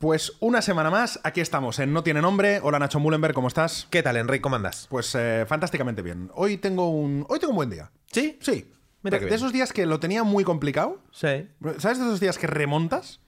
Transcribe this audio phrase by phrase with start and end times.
[0.00, 2.60] Pues una semana más, aquí estamos en No Tiene Nombre.
[2.62, 3.86] Hola Nacho Mullenberg, ¿cómo estás?
[3.90, 4.40] ¿Qué tal, Enrique?
[4.40, 4.86] ¿Cómo andas?
[4.88, 6.30] Pues eh, fantásticamente bien.
[6.34, 7.26] Hoy tengo un.
[7.28, 7.90] Hoy tengo un buen día.
[8.10, 8.38] ¿Sí?
[8.40, 8.72] Sí.
[9.02, 11.02] Mira de, de esos días que lo tenía muy complicado.
[11.12, 11.46] Sí.
[11.76, 13.20] ¿Sabes de esos días que remontas?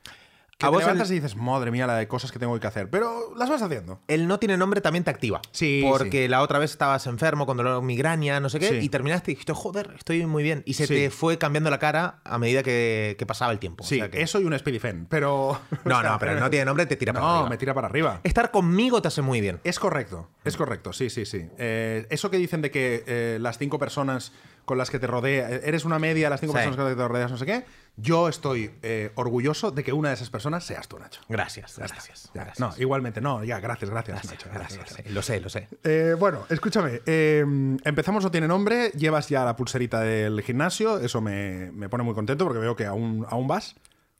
[0.62, 2.58] Que A te vos levantas el- y dices, madre mía, la de cosas que tengo
[2.58, 2.88] que hacer.
[2.88, 4.00] Pero las vas haciendo.
[4.08, 5.40] El no tiene nombre también te activa.
[5.50, 8.76] Sí, Porque la otra vez estabas enfermo con dolor migraña, no sé qué, Sí.
[8.80, 10.62] y terminaste y dijiste, joder, estoy muy bien.
[10.66, 10.94] Y se Sí.
[10.94, 13.82] te fue cambiando la cara a medida que, que pasaba el tiempo.
[13.84, 15.58] O Sí, sea que- eso y un Speedifen, pero.
[15.84, 17.48] No, o sea, no, pero el no tiene nombre te tira para No, arriba.
[17.50, 18.20] me tira para arriba.
[18.22, 19.60] Estar conmigo te hace muy bien.
[19.64, 21.46] Es correcto, es correcto, sí, sí, sí.
[21.58, 24.32] Eh, eso que dicen de que eh, las cinco personas
[24.64, 26.56] con las que te rodeas, eres una media de las cinco Sí.
[26.58, 27.64] personas con las que te rodeas, no sé qué,
[27.96, 31.20] yo estoy eh, orgulloso de que una de esas personas seas tú, Nacho.
[31.28, 32.30] Gracias, Ya gracias.
[32.34, 32.44] ya.
[32.44, 32.60] gracias.
[32.60, 35.06] No, igualmente, no, ya, gracias, gracias, gracias, Nacho, gracias, gracias.
[35.06, 35.68] sí, Lo sé, lo sé.
[35.84, 37.44] Eh, bueno, escúchame, eh,
[37.84, 42.14] empezamos No Tiene Nombre, llevas ya la pulserita del gimnasio, eso me, me pone muy
[42.14, 43.74] contento porque veo que aún, aún vas.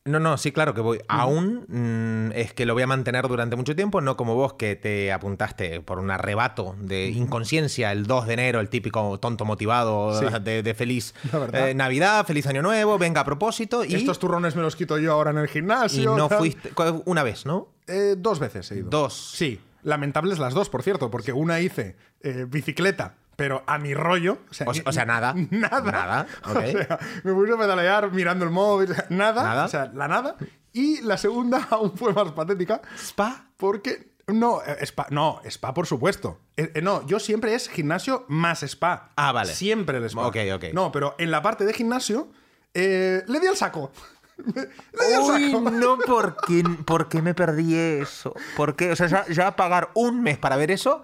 [0.05, 0.98] No, no, sí, claro que voy.
[1.06, 4.74] Aún mm, es que lo voy a mantener durante mucho tiempo, no como vos que
[4.74, 10.18] te apuntaste por un arrebato de inconsciencia el 2 de enero, el típico tonto motivado
[10.18, 10.27] Sí.
[10.43, 11.15] de, de feliz
[11.52, 13.85] eh, Navidad, feliz Año Nuevo, venga a propósito.
[13.85, 16.16] Y, Estos turrones me los quito yo ahora en el y gimnasio.
[16.16, 16.38] no tal.
[16.38, 16.73] fuiste.
[17.05, 17.68] Una vez, ¿no?
[17.87, 18.90] Eh, dos veces he ido.
[18.90, 19.15] Dos.
[19.37, 19.60] Sí.
[19.84, 24.38] Lamentables las dos, por cierto, porque una hice eh, bicicleta, pero a mi rollo.
[24.51, 25.35] O sea, O, o sea, nada.
[25.51, 25.80] Nada.
[25.93, 26.27] Nada.
[26.45, 28.95] O sea, me puse a pedalear mirando el móvil.
[29.09, 29.43] Nada.
[29.43, 29.65] Nada.
[29.65, 30.37] O sea, la nada.
[30.73, 32.80] Y la segunda aún fue más patética.
[32.97, 33.47] Spa.
[33.57, 34.13] Porque.
[34.29, 36.39] No, eh, spa, no, spa por supuesto.
[36.57, 39.11] Eh, eh, no, yo siempre es gimnasio más spa.
[39.16, 39.52] Ah, vale.
[39.52, 40.27] Siempre el spa.
[40.27, 40.65] Ok, ok.
[40.73, 42.30] No, pero en la parte de gimnasio
[42.73, 43.91] eh, le di al saco.
[44.39, 48.35] Uy, no, ¿por qué, por qué me perdí eso?
[48.57, 48.93] ¿Por qué?
[48.93, 51.02] O sea, ya, ya pagar un mes para ver eso,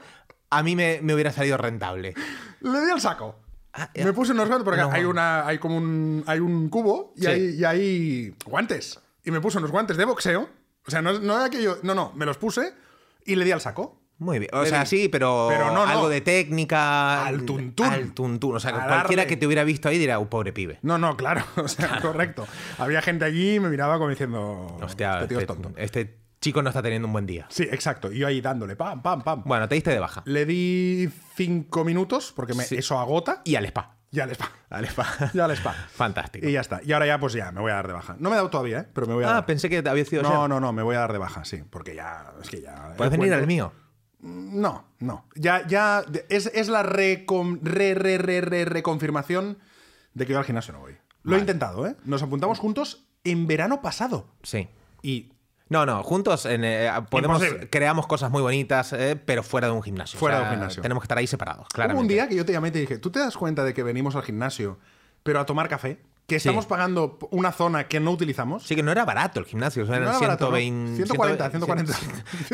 [0.50, 2.14] a mí me, me hubiera salido rentable.
[2.60, 3.36] Le di al saco.
[3.72, 3.90] Ah.
[3.94, 4.90] Me puse unos guantes porque No.
[4.90, 7.26] hay una hay como un hay un cubo y, Sí.
[7.26, 10.48] hay, y hay guantes y me puse unos guantes de boxeo.
[10.86, 12.72] O sea, no, no era que yo no no me los puse
[13.24, 14.00] y le di al saco.
[14.20, 14.50] Muy bien.
[14.52, 14.86] O Le sea, di.
[14.86, 15.92] sí, pero, Pero no, no.
[15.92, 17.24] algo de técnica.
[17.24, 17.86] Al tuntún.
[17.86, 18.56] Al tuntún.
[18.56, 19.26] O sea, cualquiera darle.
[19.28, 20.80] que te hubiera visto ahí dirá, un pobre pibe.
[20.82, 22.44] No, no, claro, o sea, correcto.
[22.78, 25.72] Había gente allí y me miraba como diciendo, Hostia, este tío es este, tonto.
[25.78, 27.46] este chico no está teniendo un buen día.
[27.50, 28.12] Sí, exacto.
[28.12, 29.42] Y yo ahí dándole pam, pam, pam.
[29.44, 30.22] Bueno, te diste de baja.
[30.26, 32.76] Le di cinco minutos porque me- Sí.
[32.76, 33.42] eso agota.
[33.44, 33.96] Y al spa.
[34.10, 34.50] Ya al spa.
[34.70, 35.06] Al spa.
[35.34, 35.72] Ya al spa.
[35.90, 36.46] Fantástico.
[36.48, 36.80] Y ya está.
[36.82, 38.16] Y ahora ya, pues ya, me voy a dar de baja.
[38.18, 38.88] No me he dado todavía, ¿eh?
[38.94, 39.46] Pero me voy a Ah, dar.
[39.46, 40.48] pensé que te había sido No, ayer.
[40.48, 41.62] no, no, me voy a dar de baja, sí.
[41.68, 42.32] Porque ya.
[42.42, 42.94] Es que ya.
[42.96, 43.72] Puedes venir al mío.
[44.20, 45.26] No, no.
[45.34, 46.04] Ya, ya.
[46.28, 49.58] Es, es la recon- re, re, re, re, reconfirmación
[50.14, 50.96] de que yo al gimnasio no voy.
[51.22, 51.94] Lo he intentado, ¿eh?
[52.04, 54.30] Nos apuntamos juntos en verano pasado.
[54.42, 54.68] Sí.
[55.02, 55.32] Y
[55.70, 57.68] No, no, juntos en, eh, podemos Imposible.
[57.70, 60.18] creamos cosas muy bonitas, eh, pero fuera de un gimnasio.
[60.18, 60.82] Fuera O de un gimnasio.
[60.82, 62.00] Tenemos que estar ahí separados, hubo claramente.
[62.02, 63.82] un día que yo te llamé y te dije, ¿tú te das cuenta de que
[63.82, 64.78] venimos al gimnasio,
[65.22, 65.98] pero a tomar café?
[66.28, 66.46] Que Sí.
[66.48, 68.62] estamos pagando una zona que no utilizamos.
[68.62, 70.56] Sí, que no era barato el gimnasio, o sea, No eran era barato, ¿no?
[70.58, 71.94] 120, 140, 140.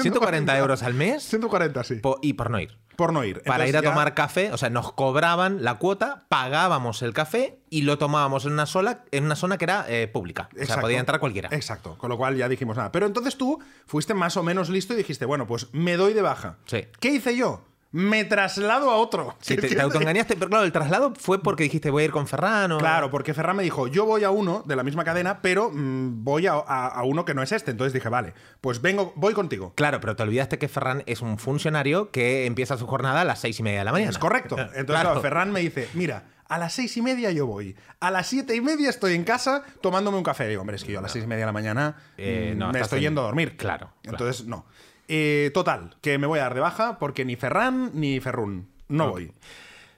[0.00, 1.96] 140 euros al mes 140, sí.
[1.96, 2.78] po- y por no ir.
[2.94, 3.42] Por no ir.
[3.42, 7.12] Para Entonces ir a ya- tomar café, o sea, nos cobraban la cuota, pagábamos el
[7.12, 10.48] café y lo tomábamos en una, sola, en una zona que era eh, pública.
[10.60, 11.48] O sea, podía entrar cualquiera.
[11.50, 12.92] Exacto, con lo cual ya dijimos nada.
[12.92, 16.22] Pero entonces tú fuiste más o menos listo y dijiste, bueno, pues me doy de
[16.22, 16.58] baja.
[16.66, 16.84] Sí.
[17.00, 17.64] ¿Qué hice yo?
[17.97, 19.37] Me traslado a otro.
[19.41, 22.27] Sí, te, te autoengañaste, pero claro, el traslado fue porque dijiste voy a ir con
[22.27, 22.78] Ferrano.
[22.78, 26.25] Claro, porque Ferran me dijo, yo voy a uno de la misma cadena, pero mm,
[26.25, 27.71] voy a, a- a uno que no es este.
[27.71, 29.75] Entonces dije, vale, pues vengo, voy contigo.
[29.77, 33.38] Claro, pero te olvidaste que Ferran es un funcionario que empieza su jornada a las
[33.38, 34.10] seis y media de la mañana.
[34.10, 34.56] Es correcto.
[34.59, 35.10] Entonces Claro.
[35.10, 37.75] claro, Ferran me dice, mira, a las seis y media yo voy.
[38.00, 40.47] A las siete y media estoy en casa tomándome un café.
[40.49, 42.59] Digo, hombre, es que yo a las seis y media de la mañana Eh, mm,
[42.59, 43.56] no, me estás estoy en- yendo a dormir.
[43.56, 44.19] Claro, claro.
[44.19, 44.66] Entonces, no.
[45.09, 48.69] Eh, total, que me voy a dar de baja porque ni Ferran ni Ferrún.
[48.88, 49.32] No voy.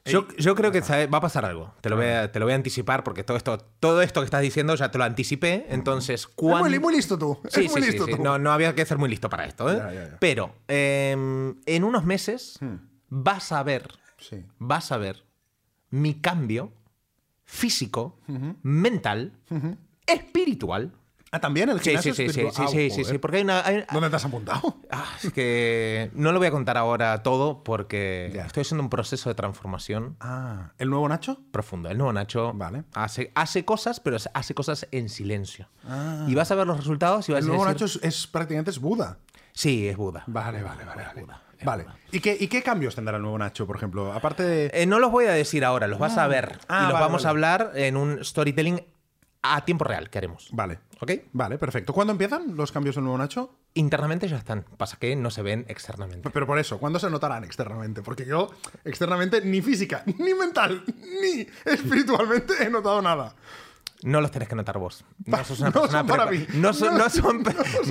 [0.04, 1.74] Yo, yo creo que va a pasar algo.
[1.80, 4.26] Te lo, voy a, te lo voy a anticipar porque todo esto, todo esto que
[4.26, 5.66] estás diciendo ya te lo anticipé.
[5.68, 6.68] Entonces, cuando.
[6.68, 7.40] muy, muy listo tú.
[7.48, 8.14] Sí, es muy sí, sí, listo sí.
[8.14, 8.22] tú.
[8.22, 9.68] No, no había que ser muy listo para esto.
[9.68, 9.76] ¿eh?
[9.78, 10.16] Ya, ya, ya.
[10.20, 11.10] Pero eh,
[11.66, 12.60] en unos meses
[13.08, 13.88] vas a ver,
[14.18, 14.44] Sí.
[14.58, 15.24] vas a ver
[15.90, 16.72] mi cambio
[17.44, 18.18] físico,
[18.62, 19.32] mental,
[20.06, 20.92] espiritual.
[21.32, 22.68] Ah, también el gimnasio sí, sí, sí, espiritual?
[22.68, 23.66] sí, Ah, sí, sí, sí, porque hay una...
[23.66, 24.76] hay- ¿Dónde te has apuntado?
[24.90, 28.46] Ah, es que no lo voy a contar ahora todo porque Ya.
[28.46, 31.40] estoy haciendo un proceso de transformación Ah, ¿el nuevo Nacho?
[31.50, 31.90] profundo.
[31.90, 32.84] El nuevo Nacho Vale.
[32.94, 35.68] hace, hace cosas, pero hace cosas en silencio.
[36.28, 37.74] Y vas a ver los resultados y vas El a nuevo decir...
[37.82, 39.18] Nacho es, es prácticamente es Buda.
[39.52, 40.22] Sí, es Buda.
[40.28, 41.02] Vale, vale, vale.
[41.04, 41.20] Vale.
[41.22, 41.86] Buda, Vale.
[42.12, 44.12] ¿Y qué, ¿Y qué cambios tendrá el nuevo Nacho, por ejemplo?
[44.12, 44.70] Aparte de.
[44.74, 46.58] Eh, no los voy a decir ahora, los vas a ver.
[46.68, 48.84] Ah, y los vale, vamos a hablar en un storytelling
[49.54, 50.48] a tiempo real que haremos.
[50.52, 50.78] Vale.
[51.00, 51.12] ¿Ok?
[51.32, 51.92] Vale, perfecto.
[51.92, 53.58] ¿Cuándo empiezan los cambios del nuevo Nacho?
[53.74, 54.64] Internamente ya están.
[54.76, 56.30] Pasa que no se ven externamente.
[56.30, 58.02] Pero por eso, ¿cuándo se notarán externamente?
[58.02, 58.50] Porque yo,
[58.84, 60.84] externamente, ni física, ni mental,
[61.20, 63.34] ni espiritualmente he notado nada.
[64.02, 65.04] No los tenés que notar vos.
[65.26, 66.46] No sos una No persona son para prepa- mí.
[66.60, 67.42] No, son- No, son-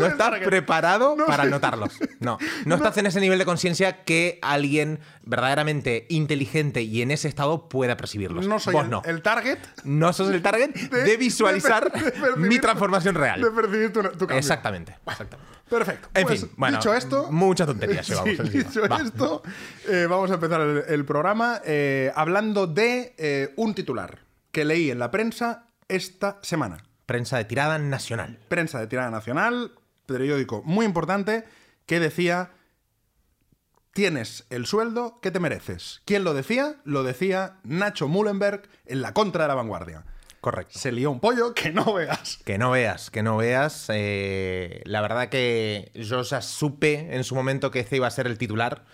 [0.05, 1.93] estás preparado para notarlos.
[2.19, 2.37] No.
[2.65, 7.67] No estás en ese nivel de conciencia que alguien verdaderamente inteligente y en ese estado
[7.69, 8.47] pueda percibirlos.
[8.47, 9.01] No soy vos el, no.
[9.05, 13.41] el target No sos el target de, visualizar de mi transformación real.
[13.41, 14.37] de percibir tu, tu cambio.
[14.37, 14.97] Exactamente.
[15.05, 15.53] exactamente.
[15.69, 16.09] Perfecto.
[16.13, 17.27] En Pues, fin, bueno, dicho esto.
[17.31, 18.97] mucha tontería llevamos Sí, dicho Va.
[19.01, 19.41] esto,
[19.89, 24.19] eh, vamos a empezar el, el programa eh, hablando de eh, un titular
[24.51, 26.85] que leí en la prensa esta semana.
[27.05, 28.39] Prensa de tirada nacional.
[28.47, 29.71] Prensa de tirada nacional,
[30.05, 31.45] periódico muy importante,
[31.85, 32.51] que decía:
[33.93, 36.01] Tienes el sueldo que te mereces.
[36.05, 36.75] ¿Quién lo decía?
[36.83, 40.03] Lo decía Nacho Mullenberg en la contra de la vanguardia.
[40.41, 40.77] Correcto.
[40.77, 42.37] Se lió un pollo que no veas.
[42.45, 43.87] Que no veas, que no veas.
[43.89, 48.27] eh, la verdad que yo ya supe en su momento que este iba a ser
[48.27, 48.85] el titular.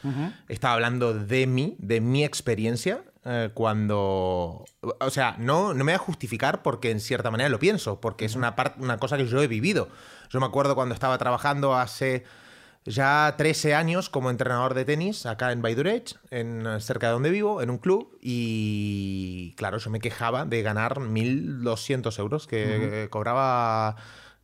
[0.47, 4.65] Estaba hablando de mí, de mi experiencia, eh, cuando...
[4.99, 8.25] O sea, no, no me voy a justificar porque en cierta manera lo pienso, porque
[8.25, 9.89] es una, par- una cosa que yo he vivido.
[10.29, 12.23] Yo me acuerdo cuando estaba trabajando hace
[12.83, 17.61] ya 13 años como entrenador de tenis acá en Baidurech, en, cerca de donde vivo,
[17.61, 18.17] en un club.
[18.21, 23.95] Y claro, yo me quejaba de ganar 1.200 euros, que eh, cobraba...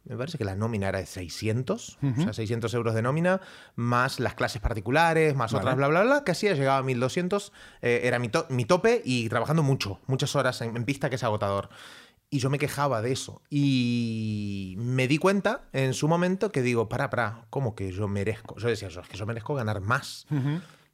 [0.10, 3.42] Me parece que la nómina era de 600, o sea, 600 euros de nómina,
[3.76, 7.52] más las clases particulares, más otras, bla, bla, bla, que hacía, llegaba a 1200,
[7.82, 11.16] eh, era mi, to- mi tope y trabajando mucho, muchas horas en, en pista, que
[11.18, 11.70] es agotador.
[12.30, 13.42] Y yo me quejaba de eso.
[13.50, 18.58] Y me di cuenta en su momento que digo, para, para, ¿cómo que yo merezco?
[18.58, 20.26] Yo decía, yo es que yo merezco ganar más.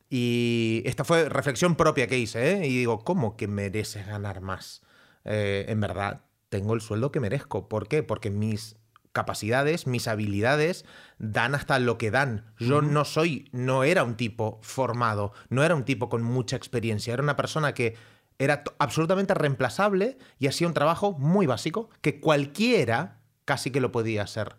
[0.09, 2.68] Y esta fue reflexión propia que hice, ¿eh?
[2.68, 4.83] Y digo, ¿cómo que mereces ganar más?
[5.25, 7.68] Eh, en verdad, tengo el sueldo que merezco.
[7.68, 8.04] ¿Por qué?
[8.04, 8.75] Porque mis
[9.13, 10.86] capacidades, mis habilidades
[11.19, 12.51] dan hasta lo que dan.
[12.60, 17.13] Yo no soy, no era un tipo formado, no era un tipo con mucha experiencia,
[17.13, 17.95] era una persona que
[18.39, 24.24] era absolutamente reemplazable y hacía un trabajo muy básico que cualquiera casi que lo podía
[24.24, 24.56] hacer.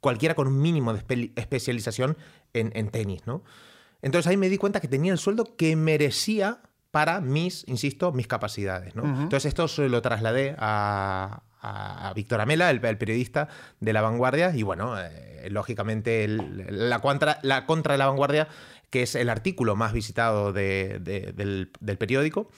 [0.00, 2.16] Cualquiera con un mínimo de espe- especialización
[2.52, 3.42] en, en tenis, ¿no?
[4.02, 6.60] Entonces ahí me di cuenta que tenía el sueldo que merecía
[6.92, 9.02] para mis, insisto, mis capacidades, ¿no?
[9.22, 13.48] Entonces esto se lo trasladé a, a, a Víctor Amela, el, el periodista
[13.80, 18.48] de La Vanguardia, y bueno, eh, lógicamente el- la, contra, la contra de La Vanguardia,
[18.90, 22.48] que es el artículo más visitado de- de- del, del periódico,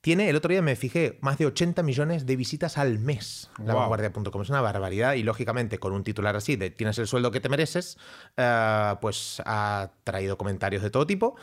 [0.00, 3.48] tiene, el otro día me fijé, más de 80 millones de visitas al mes.
[3.56, 3.68] Wow.
[3.68, 7.40] Lavanguardia.com es una barbaridad y lógicamente con un titular así de tienes el sueldo que
[7.40, 7.96] te mereces,
[8.36, 11.36] eh, pues ha traído comentarios de todo tipo.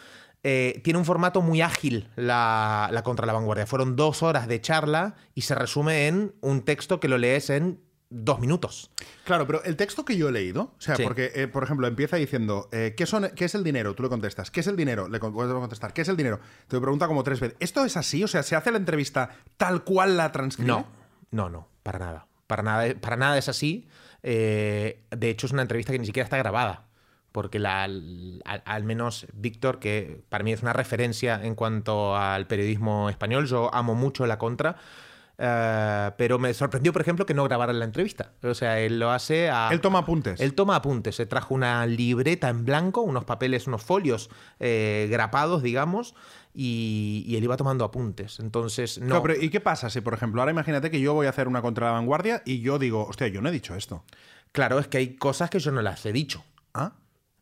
[0.44, 3.68] Eh, tiene un formato muy ágil la, la contra la vanguardia.
[3.68, 7.80] Fueron dos horas de charla y se resume en un texto que lo lees en
[8.10, 8.90] dos minutos.
[9.24, 11.04] Claro, pero el texto que yo he leído, o sea, Sí.
[11.04, 13.94] porque, eh, por ejemplo, empieza diciendo, eh, ¿qué, son, ¿qué es el dinero?
[13.94, 15.08] Tú le contestas, ¿qué es el dinero?
[15.08, 16.40] Le a contestar, ¿qué es el dinero?
[16.68, 17.56] Te lo pregunta como tres veces.
[17.60, 18.24] ¿Esto es así?
[18.24, 20.68] O sea, ¿se hace la entrevista tal cual la transcribe?
[20.68, 20.88] No,
[21.30, 22.28] no, no, para nada.
[22.48, 23.88] Para nada, para nada es así.
[24.24, 26.88] De hecho, es una entrevista que ni siquiera está grabada.
[27.32, 32.46] Porque la, al, al menos Víctor, que para mí es una referencia en cuanto al
[32.48, 34.76] periodismo español, yo amo mucho la contra.
[35.38, 38.34] eh, pero me sorprendió, por ejemplo, que no grabara la entrevista.
[38.44, 39.70] O sea, él lo hace a.
[39.72, 40.40] Él toma apuntes.
[40.42, 44.30] Él toma apuntes, se trajo una libreta en blanco, unos papeles, unos folios
[44.60, 46.14] eh, grapados, digamos,
[46.54, 48.40] y, y él iba tomando apuntes.
[48.40, 49.08] Entonces, no.
[49.08, 51.48] Claro, pero ¿Y qué pasa si, por ejemplo, ahora imagínate que yo voy a hacer
[51.48, 54.04] una contra la vanguardia y yo digo, hostia, yo no he dicho esto?
[54.52, 56.44] Claro, es que hay cosas que yo no las he dicho.
[56.74, 56.92] ¿Ah?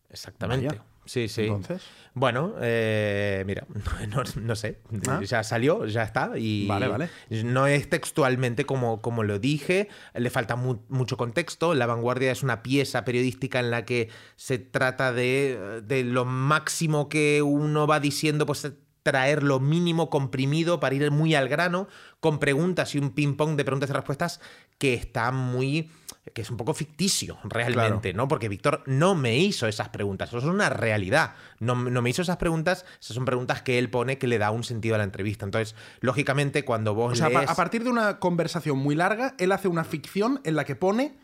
[0.09, 0.67] Exactamente.
[0.67, 0.83] Vaya.
[1.05, 1.43] Sí, sí.
[1.43, 1.81] Entonces.
[2.13, 3.65] Bueno, eh, mira,
[4.09, 4.79] no, no sé.
[5.07, 5.21] Ah.
[5.23, 6.31] Ya salió, ya está.
[6.37, 7.09] Y Vale, vale.
[7.43, 9.87] No es textualmente como, como lo dije.
[10.13, 11.73] Le falta mu- mucho contexto.
[11.73, 17.09] La vanguardia es una pieza periodística en la que se trata de, de lo máximo
[17.09, 21.87] que uno va diciendo, pues traer lo mínimo comprimido para ir muy al grano,
[22.19, 24.41] con preguntas y un ping-pong de preguntas y respuestas
[24.77, 25.89] que está muy
[26.33, 28.27] que es un poco ficticio realmente, ¿no?
[28.27, 31.33] Porque Víctor no me hizo esas preguntas, eso es una realidad.
[31.59, 34.51] No, no me hizo esas preguntas, esas son preguntas que él pone que le da
[34.51, 35.45] un sentido a la entrevista.
[35.45, 39.51] Entonces, lógicamente, cuando vos O sea, lees- a partir de una conversación muy larga, él
[39.51, 41.17] hace una ficción en la que pone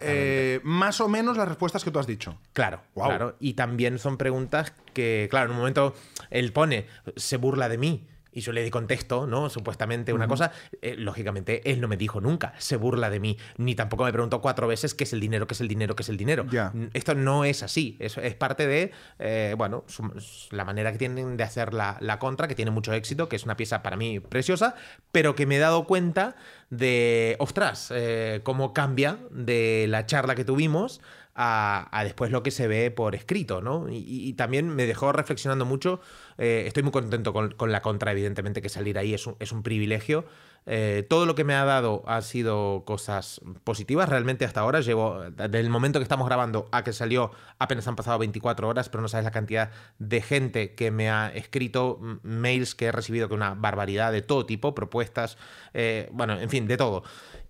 [0.00, 2.38] eh, más o menos las respuestas que tú has dicho.
[2.52, 3.08] Claro, Guau.
[3.08, 3.36] claro.
[3.40, 5.94] Y también son preguntas que, claro, en un momento
[6.30, 6.86] él pone,
[7.16, 8.06] se burla de mí.
[8.32, 9.50] Y yo le di contexto, ¿no?
[9.50, 10.52] Supuestamente una cosa.
[10.82, 13.36] Eh, lógicamente, él no me dijo nunca, se burla de mí.
[13.56, 16.02] Ni tampoco me preguntó cuatro veces qué es el dinero, qué es el dinero, qué
[16.02, 16.46] es el dinero.
[16.94, 17.96] Esto no es así.
[17.98, 20.10] Es, es parte de, eh, bueno, su-
[20.50, 23.44] la manera que tienen de hacer la, la contra, que tiene mucho éxito, que es
[23.44, 24.74] una pieza para mí preciosa,
[25.12, 26.36] pero que me he dado cuenta
[26.70, 31.00] de, ostras, eh, cómo cambia de la charla que tuvimos
[31.34, 33.86] a, después lo que se ve por escrito, ¿no?
[33.90, 36.00] Y, también me dejó reflexionando mucho.
[36.38, 40.24] eh, estoy muy contento con, la contra, evidentemente, que salir ahí es un, privilegio.
[40.66, 44.08] Eh, todo lo que me ha dado ha sido cosas positivas.
[44.08, 47.96] Realmente hasta ahora llevo, desde el momento que estamos grabando a que salió, apenas han
[47.96, 52.74] pasado 24 horas, pero no sabes la cantidad de gente que me ha escrito, mails
[52.74, 55.38] que he recibido con una barbaridad de todo tipo, propuestas,
[55.74, 57.02] eh, bueno, en fin, de todo.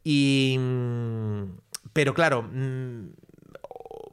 [0.04, 0.56] Y...
[0.58, 1.44] mm,
[1.92, 3.08] Pero claro, mm,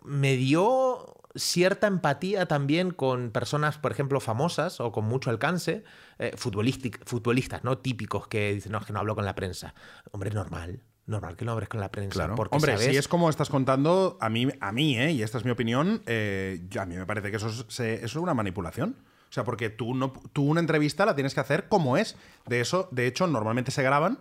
[0.07, 5.83] me dio cierta empatía también con personas, por ejemplo, famosas o con mucho alcance,
[6.17, 7.77] eh, futbolistas, ¿no?
[7.77, 9.73] Típicos que dicen, no, es que no hablo con la prensa.
[10.11, 10.81] Hombre, normal.
[11.05, 12.13] Normal que no hables con la prensa.
[12.13, 12.35] Claro.
[12.35, 15.11] Porque Hombre, sabes- si es como estás contando, a mí, a mí ¿eh?
[15.11, 17.95] y esta es mi opinión, eh, yo- a mí me parece que eso es, se-
[17.95, 18.95] eso es una manipulación.
[19.29, 22.15] O sea, porque tú, no, tú una entrevista la tienes que hacer como es.
[22.47, 24.19] De eso, de hecho, normalmente se graban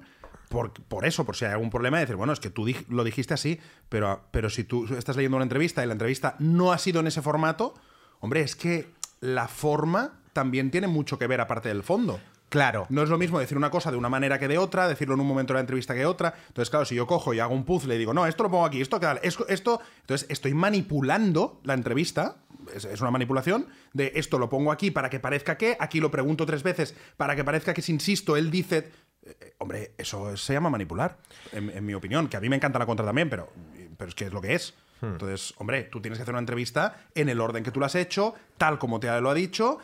[0.57, 3.05] por, por eso, por si hay algún problema, de decir, bueno, es que tú lo
[3.05, 3.61] dijiste así,
[3.91, 7.09] pero, pero si tú estás leyendo una entrevista y la entrevista no ha sido en
[7.09, 7.75] ese formato,
[8.21, 8.89] hombre, es que
[9.21, 12.19] la forma también tiene mucho que ver aparte del fondo.
[12.49, 12.87] Claro.
[12.89, 15.21] No es lo mismo decir una cosa de una manera que de otra, decirlo en
[15.21, 16.33] un momento de la entrevista que otra.
[16.49, 18.65] Entonces, claro, si yo cojo y hago un puzzle y digo, no, esto lo pongo
[18.65, 19.81] aquí, esto tal, esto, esto.
[20.01, 22.37] Entonces, estoy manipulando la entrevista.
[22.75, 26.11] Es, es una manipulación de esto lo pongo aquí para que parezca que, aquí lo
[26.11, 28.91] pregunto tres veces para que parezca que si insisto, él dice.
[29.27, 31.17] Eh, hombre, eso se llama manipular,
[31.53, 33.53] en, en mi opinión, que a mí me encanta la contra también, pero,
[33.97, 34.75] pero es que es lo que es.
[35.03, 37.95] Entonces, hombre, tú tienes que hacer una entrevista en el orden que tú lo has
[37.95, 39.79] hecho, tal como te lo ha dicho,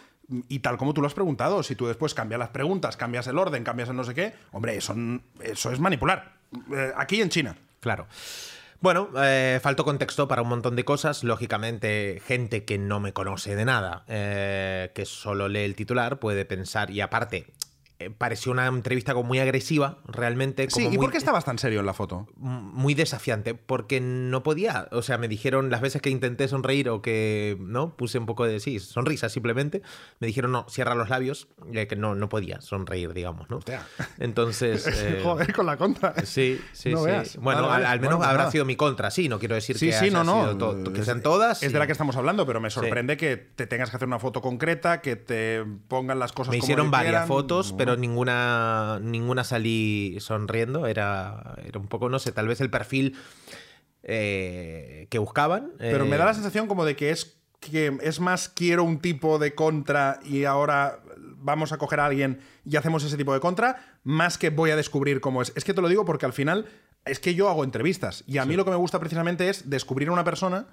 [0.49, 3.39] y tal como tú lo has preguntado, si tú después cambias las preguntas, cambias el
[3.39, 4.95] orden, cambias el no sé qué, hombre, eso,
[5.41, 6.33] eso es manipular.
[6.75, 7.57] Eh, aquí en China.
[7.81, 8.07] Claro.
[8.81, 11.23] Bueno, eh, faltó contexto para un montón de cosas.
[11.23, 16.45] Lógicamente, gente que no me conoce de nada, eh, que solo lee el titular, puede
[16.45, 17.47] pensar, y aparte,
[18.11, 20.67] pareció una entrevista como muy agresiva, realmente.
[20.71, 22.27] Sí, ¿y muy, por qué estabas tan serio en la foto?
[22.37, 24.89] muy desafiante, porque no podía.
[24.93, 28.45] O sea, me dijeron las veces que intenté sonreír o que no puse un poco
[28.47, 29.83] de sí, sonrisa simplemente.
[30.21, 33.59] Me dijeron, no, cierra los labios, eh, que no, no podía sonreír, digamos, ¿no?
[33.59, 33.83] Hostia.
[34.19, 34.87] Entonces.
[34.93, 36.15] eh, Joder, con la contra.
[36.25, 37.05] Sí, sí, No sí.
[37.07, 37.37] veas.
[37.37, 38.51] Bueno, Vale, al, menos Bueno, habrá nada.
[38.53, 40.53] sido mi contra, sí, no quiero decir Sí, que sí, no, no.
[40.53, 41.63] sido que sean todas.
[41.63, 44.09] Es y- de la que estamos hablando, pero me sorprende que te tengas que hacer
[44.09, 47.79] una foto concreta, que te pongan las cosas Me como hicieron varias fotos, No.
[47.93, 50.87] Pero ninguna, ninguna salí sonriendo.
[50.87, 53.17] Era, era un poco, no sé, tal vez el perfil
[54.03, 55.73] eh, que buscaban.
[55.79, 58.99] Pero me eh, da la sensación como de que es que es más quiero un
[58.99, 60.99] tipo de contra y ahora
[61.37, 64.77] vamos a coger a alguien y hacemos ese tipo de contra, más que voy a
[64.77, 65.53] descubrir cómo es.
[65.55, 66.67] Es que te lo digo porque al final
[67.05, 70.09] es que yo hago entrevistas y a mí lo que me gusta precisamente es descubrir
[70.09, 70.67] a una persona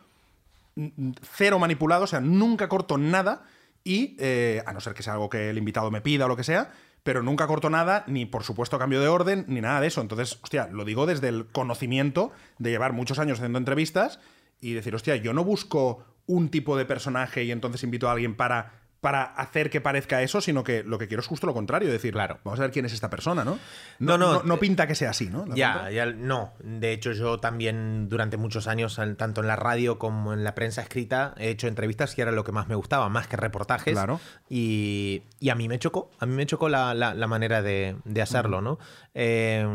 [1.34, 3.44] cero manipulado, o sea, nunca corto nada
[3.84, 6.36] y, eh, a no ser que sea algo que el invitado me pida o lo
[6.36, 6.72] que sea,
[7.04, 10.02] pero nunca corto nada, ni por supuesto cambio de orden, ni nada de eso.
[10.02, 14.20] Entonces, hostia, lo digo desde el conocimiento de llevar muchos años haciendo entrevistas
[14.62, 18.36] y decir, hostia, yo no busco un tipo de personaje y entonces invito a alguien
[18.36, 21.90] para, para hacer que parezca eso, sino que lo que quiero es justo lo contrario,
[21.90, 22.40] decir, Claro.
[22.44, 23.58] vamos a ver quién es esta persona, ¿no?
[24.00, 25.46] No, no, no, eh, pinta que sea así, ¿no?
[25.56, 26.52] Ya, ya, no.
[26.60, 30.82] De hecho, yo también durante muchos años, tanto en la radio como en la prensa
[30.82, 33.94] escrita, he hecho entrevistas y era lo que más me gustaba, más que reportajes.
[33.94, 34.20] Claro.
[34.50, 37.96] Y, y a mí me chocó, a mí me chocó la, la- la manera de,
[38.04, 38.80] de hacerlo, ¿no?
[39.14, 39.66] Eh,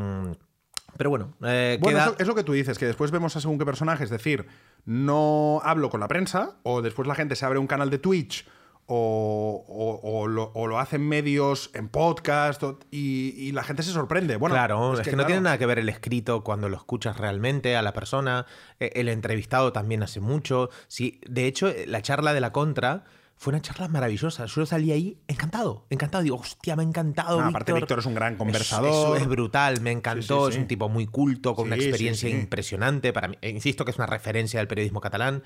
[0.96, 3.34] pero bueno, eh, Bueno, queda- es, lo, es lo que tú dices, que después vemos
[3.36, 4.46] a según qué personaje, es decir,
[4.84, 8.46] no hablo con la prensa, o después la gente se abre un canal de Twitch,
[8.86, 13.92] o, o- o lo, o lo hacen medios en podcast, y, y la gente se
[13.92, 14.36] sorprende.
[14.36, 17.16] Bueno, claro, es, que, no claro, tiene nada que ver el escrito cuando lo escuchas
[17.18, 18.46] realmente a la persona.
[18.80, 20.70] Eh, El entrevistado también hace mucho.
[20.88, 23.04] Sí, de hecho, eh, la charla de la contra
[23.36, 24.46] fue una charla maravillosa.
[24.46, 26.22] Yo salí ahí encantado, encantado.
[26.22, 27.40] Digo, hostia, me ha encantado.
[27.40, 29.16] No, aparte, Víctor es un gran conversador.
[29.16, 30.20] Es, es brutal, me encantó.
[30.20, 30.56] Sí, sí, sí.
[30.58, 33.12] Es un tipo muy culto, con una experiencia impresionante.
[33.12, 35.42] Para mí, eh, insisto que es una referencia del periodismo catalán.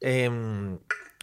[0.00, 0.78] Eh,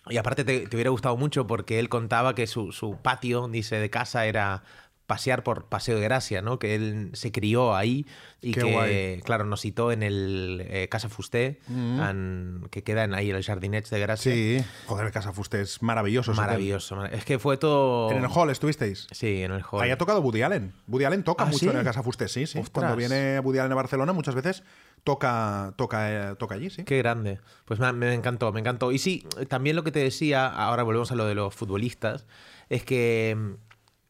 [0.10, 3.90] y aparte te, hubiera gustado mucho porque él contaba que su, su patio, dice, de
[3.90, 4.64] casa era
[5.06, 6.60] pasear por Paseo de Gracia, ¿no?
[6.60, 8.06] Que él se crió ahí
[8.42, 9.22] y Qué que, guay.
[9.24, 13.44] claro, nos citó en el eh, Casa Fusté, en- que queda en ahí en el
[13.44, 14.32] Jardinets de Gracia.
[14.34, 16.34] Sí, joder, Casa Fuste es maravilloso.
[16.34, 16.96] Maravilloso.
[16.96, 18.12] marav- Es que fue todo...
[18.12, 19.08] En el hall estuvisteis.
[19.12, 19.82] Sí, en el hall.
[19.82, 20.74] Ahí ha tocado Woody Allen.
[20.88, 21.68] Woody Allen toca ¿Ah, mucho sí?
[21.70, 22.60] en el Casa Fuste, sí, sí.
[22.60, 22.72] Ostras.
[22.72, 24.64] Cuando viene Woody Allen a Barcelona, muchas veces
[25.04, 26.84] toca, toca, eh, toca allí, sí.
[26.86, 27.40] Qué grande.
[27.66, 28.92] Pues me, me encantó, me encantó.
[28.92, 32.26] Y sí, también lo que te decía, ahora volvemos a lo de los futbolistas,
[32.70, 33.52] es que mm,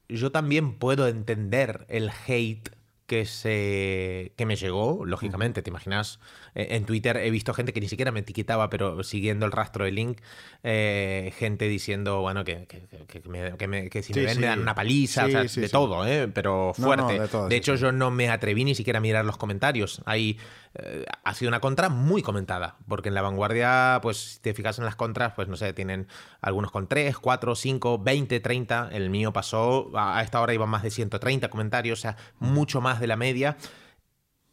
[0.10, 2.69] yo también puedo entender el hate
[3.05, 6.19] que, se, que me llegó, lógicamente, te imaginas,
[6.55, 9.86] eh, en Twitter he visto gente que ni siquiera me etiquetaba, pero siguiendo el rastro
[9.86, 10.19] del link,
[10.63, 14.38] eh, gente diciendo, bueno, que, que, que- me- que me- que si Sí, me ven
[14.38, 14.50] me sí.
[14.50, 16.27] dan una paliza, o Sí, sea, sí, de todo, ¿eh?
[16.27, 17.15] pero No, fuerte.
[17.17, 20.01] no, de todo, sí, hecho, yo no me atreví ni siquiera a mirar los comentarios.
[20.05, 20.38] Ahí
[20.75, 24.79] eh, ha sido una contra muy comentada, porque en la vanguardia, pues si te fijas
[24.79, 26.07] en las contras, pues no sé, tienen
[26.41, 28.89] algunos con 3, 4, 5, 20, 30.
[28.91, 32.81] El mío pasó, a a esta hora iban más de 130 comentarios, o sea, mucho
[32.81, 33.57] más de la media.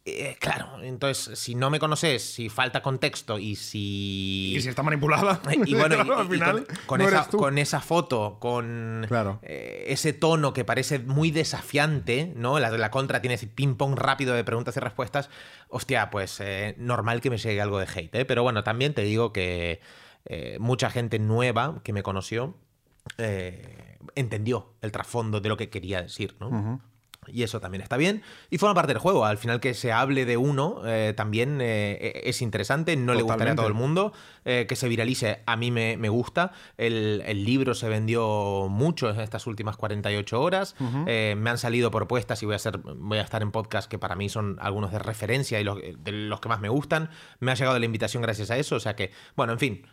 [0.03, 4.53] Eh, claro, entonces, si no me conoces, si falta contexto y si...
[4.55, 5.39] Y si está manipulada.
[5.65, 7.07] Y bueno, y- al y final, con, con no
[7.55, 9.37] esa, con foto, con Claro.
[9.43, 12.57] eh, ese tono que parece muy desafiante, ¿no?
[12.59, 15.29] La de la contra tiene ese ping-pong rápido de preguntas y respuestas.
[15.69, 18.25] Hostia, pues eh, normal que me llegue algo de hate, ¿eh?
[18.25, 19.81] Pero bueno, también te digo que
[20.59, 22.55] mucha gente nueva que me conoció
[24.15, 26.81] entendió el trasfondo de lo que quería decir, ¿no?
[27.27, 28.23] Y eso también está bien.
[28.49, 29.25] Y forma parte del juego.
[29.25, 32.95] Al final que se hable de uno eh, también eh, es interesante.
[32.95, 34.11] No le gustaría a todo el mundo.
[34.43, 36.51] Eh, que se viralice a mí me, me gusta.
[36.77, 40.75] El, el libro se vendió mucho en estas últimas 48 horas.
[41.05, 43.99] Eh, me han salido propuestas y voy a, hacer, voy a estar en podcast que
[43.99, 47.11] para mí son algunos de referencia y los, de los que más me gustan.
[47.39, 48.77] Me ha llegado la invitación gracias a eso.
[48.77, 49.85] O sea que, bueno, en fin.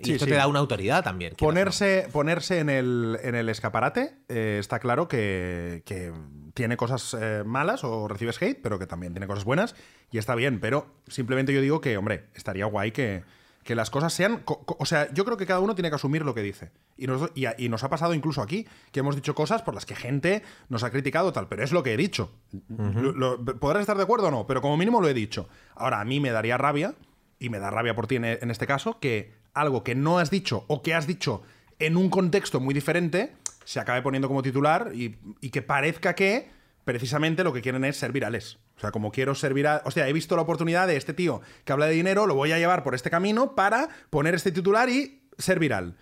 [0.00, 0.30] Y Sí, esto sí.
[0.30, 1.32] te da una autoridad también.
[1.32, 1.36] no.
[1.36, 6.12] Ponerse, ponerse en, el, en el escaparate eh, está claro que, que
[6.54, 9.74] tiene cosas eh, malas o recibes hate, pero que también tiene cosas buenas
[10.10, 10.60] y está bien.
[10.60, 13.24] Pero simplemente yo digo que, hombre, estaría guay que,
[13.62, 14.42] que las cosas sean.
[14.46, 16.70] o sea, yo creo que cada uno tiene que asumir lo que dice.
[16.96, 19.94] Y nos, y, nos ha pasado incluso aquí que hemos dicho cosas por las que
[19.96, 22.32] gente nos ha criticado, tal, pero es lo que he dicho.
[22.68, 25.48] Lo- lo- podrás estar de acuerdo o no, pero como mínimo lo he dicho.
[25.74, 26.94] Ahora, a mí me daría rabia,
[27.38, 30.30] y me da rabia por ti en, en este caso, que algo que no has
[30.30, 31.42] dicho o que has dicho
[31.78, 33.34] en un contexto muy diferente
[33.64, 36.48] se acabe poniendo como titular y, y que parezca que
[36.84, 38.58] precisamente lo que quieren es ser virales.
[38.76, 41.40] O sea, como quiero ser viral, o sea, he visto la oportunidad de este tío
[41.64, 44.88] que habla de dinero, lo voy a llevar por este camino para poner este titular
[44.88, 45.96] y ser viral.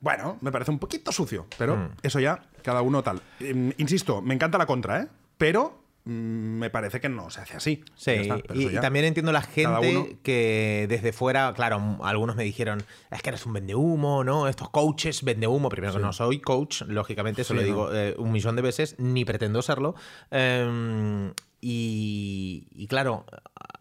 [0.00, 3.22] Bueno, me parece un poquito sucio, pero eso ya, cada uno tal.
[3.40, 5.08] Em, insisto, me encanta la contra, ¿eh?
[5.38, 7.82] Pero mm, me parece que no se hace así.
[7.96, 10.06] Sí, está, y, también entiendo la gente uno.
[10.22, 14.46] que desde fuera, claro, algunos me dijeron, es que eres un vendehumo, ¿no?
[14.48, 15.70] Estos coaches vendehumo.
[15.70, 17.66] Primero que no soy coach, lógicamente, eso Sí, lo no.
[17.66, 19.94] digo eh, un millón de veces, ni pretendo serlo.
[20.30, 21.32] Em,
[21.62, 23.24] y, y claro,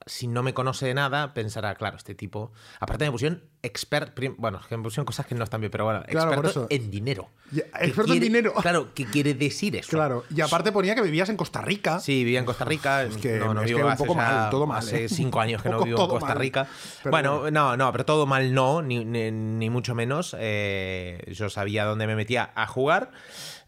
[0.05, 2.51] si no me conoce de nada, pensará, claro, este tipo.
[2.79, 6.03] Aparte me pusieron expert, bueno, que me pusieron cosas que no están bien, pero bueno,
[6.07, 7.29] Claro, experto en dinero.
[7.51, 8.53] Ya, ¿Qué experto en quiere- dinero.
[8.61, 9.89] Claro, ¿qué quiere decir eso?
[9.89, 11.99] Claro, y aparte ponía que vivías en Costa Rica.
[11.99, 13.03] Sí, vivía en Costa Rica.
[13.03, 15.09] Es que- no, no es vivo que un hace poco mal, todo mal, Hace ¿eh?
[15.09, 16.33] cinco años que no vivo en Costa.
[16.33, 16.67] Rica.
[17.09, 17.49] Bueno.
[17.51, 20.35] no, no, pero todo mal no, ni, ni- ni mucho menos.
[20.39, 23.11] Eh, yo sabía dónde me metía a jugar.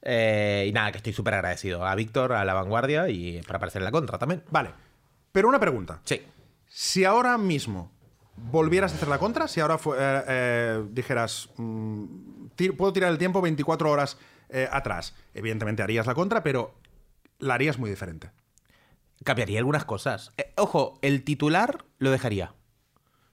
[0.01, 3.81] eh, y nada, que estoy súper agradecido a Víctor, a la vanguardia y para aparecer
[3.81, 4.43] en la contra también.
[4.51, 4.69] Vale.
[5.35, 5.99] Pero una pregunta.
[6.05, 6.21] Sí.
[6.65, 7.91] Si ahora mismo
[8.37, 12.05] volvieras a hacer la contra, si ahora eh, eh, dijeras, mm,
[12.77, 14.17] puedo tirar el tiempo 24 horas
[14.47, 16.79] eh, atrás, evidentemente harías la contra, pero
[17.39, 18.31] la harías muy diferente.
[19.25, 20.31] Cambiaría algunas cosas.
[20.55, 22.53] Ojo, el titular lo dejaría.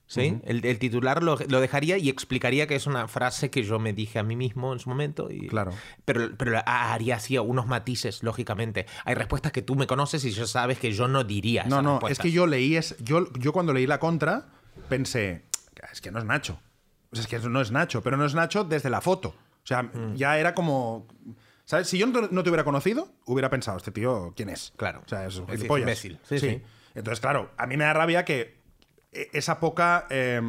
[0.05, 0.37] ¿Sí?
[0.45, 3.93] el, el titular lo, lo dejaría y explicaría que es una frase que yo me
[3.93, 5.31] dije a mí mismo en su momento.
[5.31, 5.71] Y, Claro.
[6.05, 8.85] Pero, pero haría así unos matices, lógicamente.
[9.05, 11.63] Hay respuestas que tú me conoces y ya sabes que yo no diría.
[11.63, 14.49] No, no, es que yo leí es, yo, yo cuando leí la contra
[14.89, 15.45] pensé,
[15.91, 16.59] es que no es Nacho.
[17.11, 19.29] O sea, es que no es Nacho, pero no es Nacho desde la foto.
[19.29, 20.15] O sea, Mm.
[20.15, 21.07] ya era como...
[21.65, 21.87] ¿Sabes?
[21.87, 24.73] Si yo no te, hubiera conocido, hubiera pensado, este tío, ¿quién es?
[24.75, 25.01] Claro.
[25.05, 26.19] O sea, es un Es imbécil.
[26.27, 26.61] Sí, sí.
[26.93, 28.61] Entonces, claro, a mí me da rabia que
[29.33, 30.07] esa poca...
[30.09, 30.41] eh,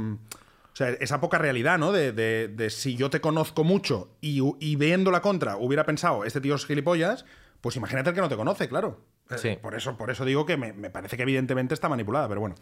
[0.72, 1.92] o sea, esa poca realidad, ¿no?
[1.92, 6.24] De, de- de si yo te conozco mucho y, y viendo la contra hubiera pensado,
[6.24, 7.24] este tío es gilipollas,
[7.61, 9.00] pues imagínate el que no te conoce, claro.
[9.31, 9.59] Eh, Sí.
[9.61, 12.55] Por, eso, por eso digo que me, me parece que evidentemente está manipulada, pero bueno.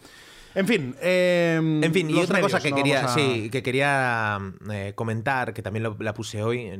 [0.55, 0.95] En fin.
[1.01, 4.39] eh, En fin, y otra cosa medios, que no quería, a- sí, que quería
[4.71, 6.71] eh, comentar, que también lo- la puse hoy.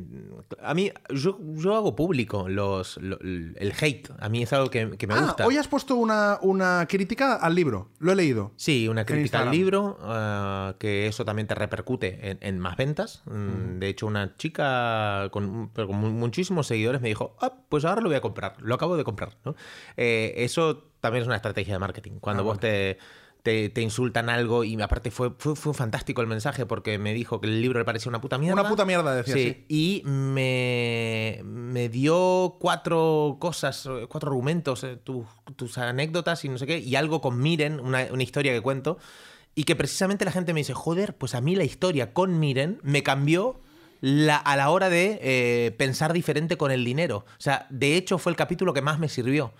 [0.61, 4.11] A mí, yo, yo hago público los, lo- el hate.
[4.19, 5.47] A mí es algo que, que me Ah, gusta.
[5.47, 7.89] hoy has puesto una, una crítica al libro.
[7.97, 8.51] Lo he leído.
[8.57, 13.23] Sí, una crítica al libro, ah, que eso también te repercute en, en más ventas.
[13.25, 18.01] Mm, De hecho, una chica con, con mu- muchísimos seguidores me dijo, ah, pues ahora
[18.01, 19.35] lo voy a comprar, lo acabo de comprar.
[19.43, 19.55] ¿no?
[19.97, 22.19] Eh, eso también es una estrategia de marketing.
[22.19, 22.97] Cuando Ah, vos te,
[23.41, 27.41] te, te insultan algo y aparte fue, fue, fue fantástico el mensaje porque me dijo
[27.41, 28.61] que el libro le parecía una puta mierda.
[28.61, 29.65] Una puta mierda, decía, sí.
[29.67, 36.65] Y me, me dio cuatro cosas, cuatro argumentos, eh, tus, tus anécdotas y no sé
[36.67, 38.97] qué, y algo con Miren, una, una historia que cuento,
[39.55, 42.79] y que precisamente la gente me dice, joder, pues a mí la historia con Miren
[42.81, 43.59] me cambió
[44.05, 47.19] la- a la hora de eh, pensar diferente con el dinero.
[47.25, 49.53] O sea, de hecho fue el capítulo que más me sirvió.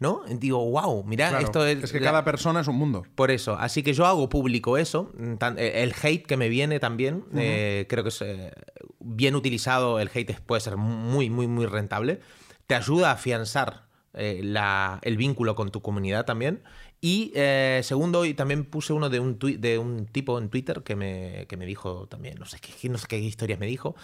[0.00, 0.22] ¿no?
[0.28, 1.82] Digo, wow, mira, Claro, esto es...
[1.82, 3.04] es que la- cada persona es un mundo.
[3.16, 6.78] por eso, así que yo hago público eso, tan- eh, el hate que me viene
[6.78, 8.52] también, eh, creo que es eh,
[9.00, 12.20] bien utilizado, el hate puede ser muy, muy, muy rentable,
[12.68, 16.62] te ayuda a afianzar eh, la- el vínculo con tu comunidad también.
[17.00, 20.96] Y eh, segundo, y también puse uno de un, de un tipo en Twitter que
[20.96, 23.94] me, que me dijo también, no sé, qué, no sé qué historias me dijo,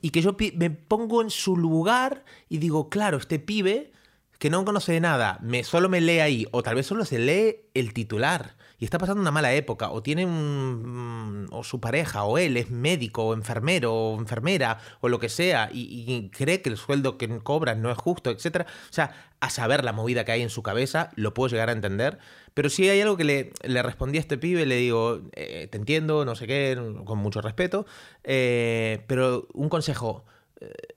[0.00, 3.92] y que yo me pongo en su lugar y digo, claro, este pibe
[4.38, 7.18] que no conoce de nada, me, solo me lee ahí, o tal vez solo se
[7.18, 11.44] lee el titular y está pasando una mala época, o tiene un.
[11.44, 15.28] mm, o su pareja, o él es médico, o enfermero, o enfermera, o lo que
[15.28, 18.66] sea, y, cree que el sueldo que cobran no es justo, etc.
[18.66, 21.72] O sea, a saber la movida que hay en su cabeza, lo puedo llegar a
[21.72, 22.18] entender.
[22.54, 25.76] Pero si hay algo que le, le respondí a este pibe, le digo, eh, te
[25.76, 27.84] entiendo, no sé qué, con mucho respeto,
[28.24, 30.24] eh, pero un consejo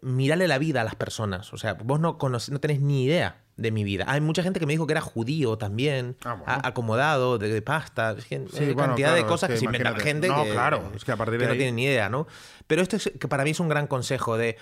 [0.04, 1.54] mirarle la vida a las personas.
[1.54, 4.06] O sea, vos no, conoce- no tenés ni idea de mi vida.
[4.08, 6.62] Hay mucha gente que me dijo que era judío también, Ah, bueno.
[6.64, 9.54] acomodado, de, de pasta, es que- Sí, hay bueno, cantidad claro, de es cosas que
[9.56, 10.10] que, se inventa la imagínate.
[10.28, 12.28] gente No, que, claro, es que a partir de que no tienen ni idea, ¿no?
[12.68, 14.58] Pero esto es, que para mí es un gran consejo de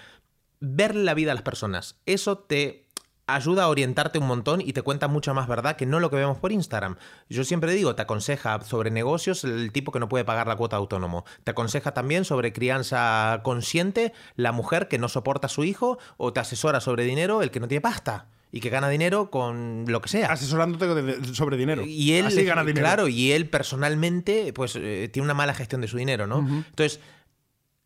[0.60, 1.96] verle la vida a las personas.
[2.06, 2.88] Eso te
[3.36, 6.16] ayuda a orientarte un montón y te cuenta mucha más verdad que no lo que
[6.16, 6.98] vemos por Instagram.
[7.30, 10.76] Yo siempre digo, te aconseja sobre negocios el tipo que no puede pagar la cuota
[10.76, 11.26] de autónomo.
[11.44, 16.34] Te aconseja también sobre crianza consciente la mujer que no soporta a su hijo o
[16.34, 20.02] te asesora sobre dinero el que no tiene pasta y que gana dinero con lo
[20.02, 20.32] que sea.
[20.32, 21.84] Asesorándote sobre dinero.
[21.86, 22.86] Y él, Así gana dinero.
[22.86, 26.40] claro, y él personalmente, pues eh, tiene una mala gestión de su dinero, ¿no?
[26.40, 27.00] Entonces,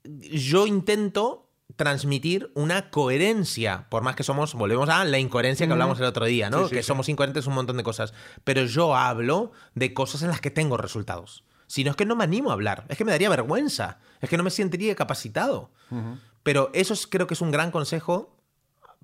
[0.04, 1.45] yo intento
[1.76, 6.26] transmitir una coherencia, por más que somos, volvemos a la incoherencia que hablamos el otro
[6.26, 6.60] día, ¿no?
[6.64, 6.88] Sí, sí, que sí.
[6.88, 10.52] somos incoherentes en un montón de cosas, pero yo hablo de cosas en las que
[10.52, 11.44] tengo resultados.
[11.68, 14.30] Si no es que no me animo a hablar, es que me daría vergüenza, es
[14.30, 15.72] que no me sentiría capacitado.
[16.44, 18.35] Pero eso es- creo que es un gran consejo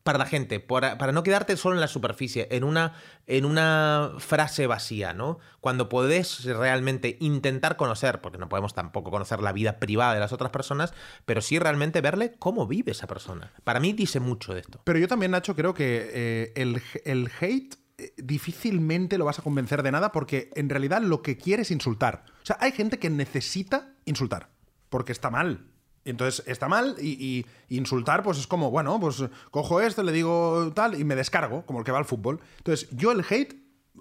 [0.04, 2.94] para la gente, para, para no quedarte solo en la superficie, en una,
[3.28, 5.40] en una frase vacía, ¿no?
[5.60, 10.34] Cuando podés realmente intentar conocer, porque no podemos tampoco conocer la vida privada de las
[10.34, 10.94] otras personas,
[11.26, 13.52] pero sí realmente verle cómo vive esa persona.
[13.64, 14.82] Para mí dice mucho de esto.
[14.84, 19.44] Pero yo también, Nacho, creo que eh, el, el hate eh, difícilmente lo vas a
[19.44, 22.26] convencer de nada porque en realidad lo que quiere es insultar.
[22.42, 24.50] O sea, hay gente que necesita insultar
[24.90, 25.71] porque está mal.
[26.04, 30.72] Entonces está mal y, y insultar pues es como, bueno, pues cojo esto, le digo
[30.74, 32.40] tal y me descargo, como el que va al fútbol.
[32.58, 33.56] Entonces yo el hate,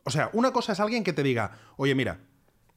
[0.05, 2.21] o sea, una cosa es alguien que te diga, oye, mira,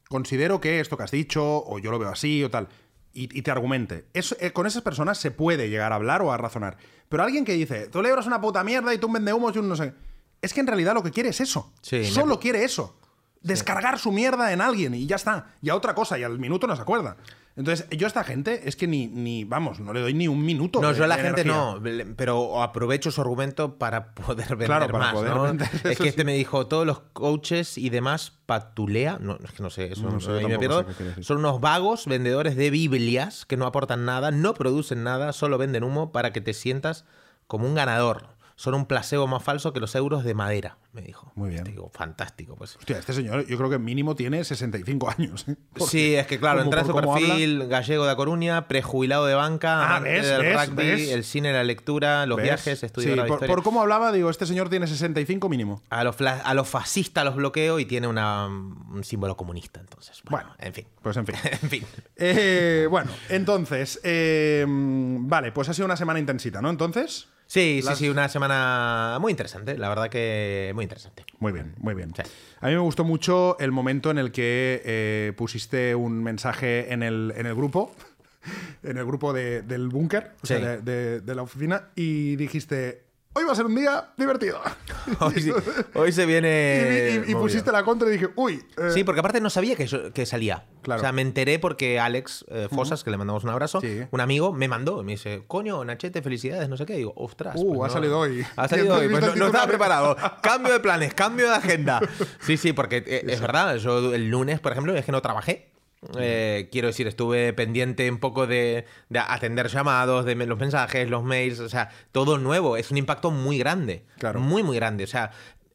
[0.10, 2.68] considero que esto que has dicho, o yo lo veo así, o tal,
[3.14, 4.06] y, y te argumente.
[4.14, 6.78] Eso, eh, con esas personas se puede llegar a hablar o a razonar.
[7.10, 9.60] Pero alguien que dice, tú le es una puta mierda y tú un vendehumos y
[9.60, 9.94] un no sé.
[10.42, 11.72] Es que en realidad lo que quiere es eso.
[11.82, 12.98] Sí, Solo quiere eso.
[13.42, 15.54] Descargar su mierda en alguien y ya está.
[15.62, 17.18] Y a otra cosa, y al minuto no se acuerda.
[17.56, 20.44] Entonces, yo a esta gente es que ni, ni vamos, no le doy ni un
[20.44, 20.82] minuto.
[20.82, 21.54] No, de- yo a la gente energía.
[21.54, 25.44] no, pero aprovecho su argumento para poder vender Claro, para más, poder ¿no?
[25.44, 26.26] vender, es que este sí.
[26.26, 30.20] me dijo, todos los coaches y demás patulea, no, es que no sé, eso No
[30.20, 30.84] sé, me pierdo.
[31.16, 35.58] sé son unos vagos vendedores de Biblias que no aportan nada, no producen nada, solo
[35.60, 37.06] venden humo para que te sientas
[37.46, 38.33] como un ganador.
[38.56, 41.32] Son un placebo más falso que los euros de madera, me dijo.
[41.36, 41.64] Muy bien.
[41.64, 42.76] Digo, fantástico, pues.
[42.78, 45.46] Hostia, este señor yo creo que mínimo tiene 65 años.
[45.48, 45.56] ¿eh?
[45.88, 49.98] Sí, es que claro, entra en su perfil gallego de Coruña, prejubilado de banca, Ah,
[49.98, 50.28] amante ¿ves?
[50.28, 50.68] del ¿ves?
[50.70, 51.10] rugby, ¿ves?
[51.12, 53.56] el cine, la lectura, los viajes, estudio Sí, la por, historia.
[53.56, 55.82] por cómo hablaba, digo, este señor tiene 65 mínimo.
[55.90, 60.22] A los, a los fascistas los bloqueo y tiene una, un símbolo comunista, entonces.
[60.30, 60.64] Bueno, Bueno.
[60.68, 60.86] en fin.
[61.02, 61.36] Pues en fin.
[61.64, 61.84] En fin.
[62.18, 66.70] Eh, bueno, entonces, eh, vale, pues ha sido una semana intensita, ¿no?
[66.70, 71.24] Entonces, Sí, Las- sí, sí, una semana muy interesante, la verdad que muy interesante.
[71.38, 72.12] muy bien, muy bien.
[72.16, 72.24] Sí.
[72.62, 77.04] A mí me gustó mucho el momento en el que eh, pusiste un mensaje en
[77.04, 77.94] el, en el grupo,
[78.82, 83.03] en el grupo de- del búnker, o sea, de, de- de la oficina, y dijiste,
[83.34, 84.62] hoy va a ser un día divertido.
[85.20, 85.52] Hoy, sí-
[85.96, 86.88] hoy se viene.
[86.88, 87.40] y, y- y movido.
[87.42, 88.64] pusiste la contra y dije, uy.
[88.78, 90.66] eh, Sí, porque aparte no sabía que, yo- que salía.
[90.82, 91.00] Claro.
[91.00, 94.02] O sea, me enteré porque Alex eh, Fosas, que le mandamos un abrazo, Sí.
[94.12, 95.02] un amigo, me mandó.
[95.02, 96.96] y Me dice, coño, Nachete, felicidades, no sé qué.
[96.96, 97.56] digo, ostras.
[97.58, 98.46] Uh, pues ha no- salido hoy.
[98.56, 99.10] Ha salido hoy.
[99.10, 100.16] Pues no, estaba preparado.
[100.42, 102.00] Cambio de planes, cambio de agenda.
[102.40, 103.76] Sí, sí, porque eh, es verdad.
[103.78, 105.73] Yo el lunes, por ejemplo, es que no trabajé.
[106.18, 111.24] Eh, quiero decir, estuve pendiente un poco de, de atender llamados, de los mensajes, los
[111.24, 112.78] mails, o sea, todo nuevo.
[112.78, 114.06] Es un impacto muy grande.
[114.20, 114.40] Claro.
[114.40, 115.04] Muy, muy grande.
[115.04, 115.32] O sea,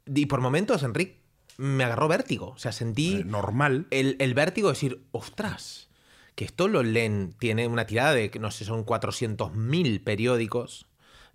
[0.06, 1.20] y por momentos, Enrique,
[1.56, 2.50] me agarró vértigo.
[2.50, 3.86] O sea, sentí Eh, normal.
[3.90, 5.88] el, el vértigo de decir, ostras,
[6.34, 10.86] que esto lo leen, tiene una tirada de, no sé, son 400.000 periódicos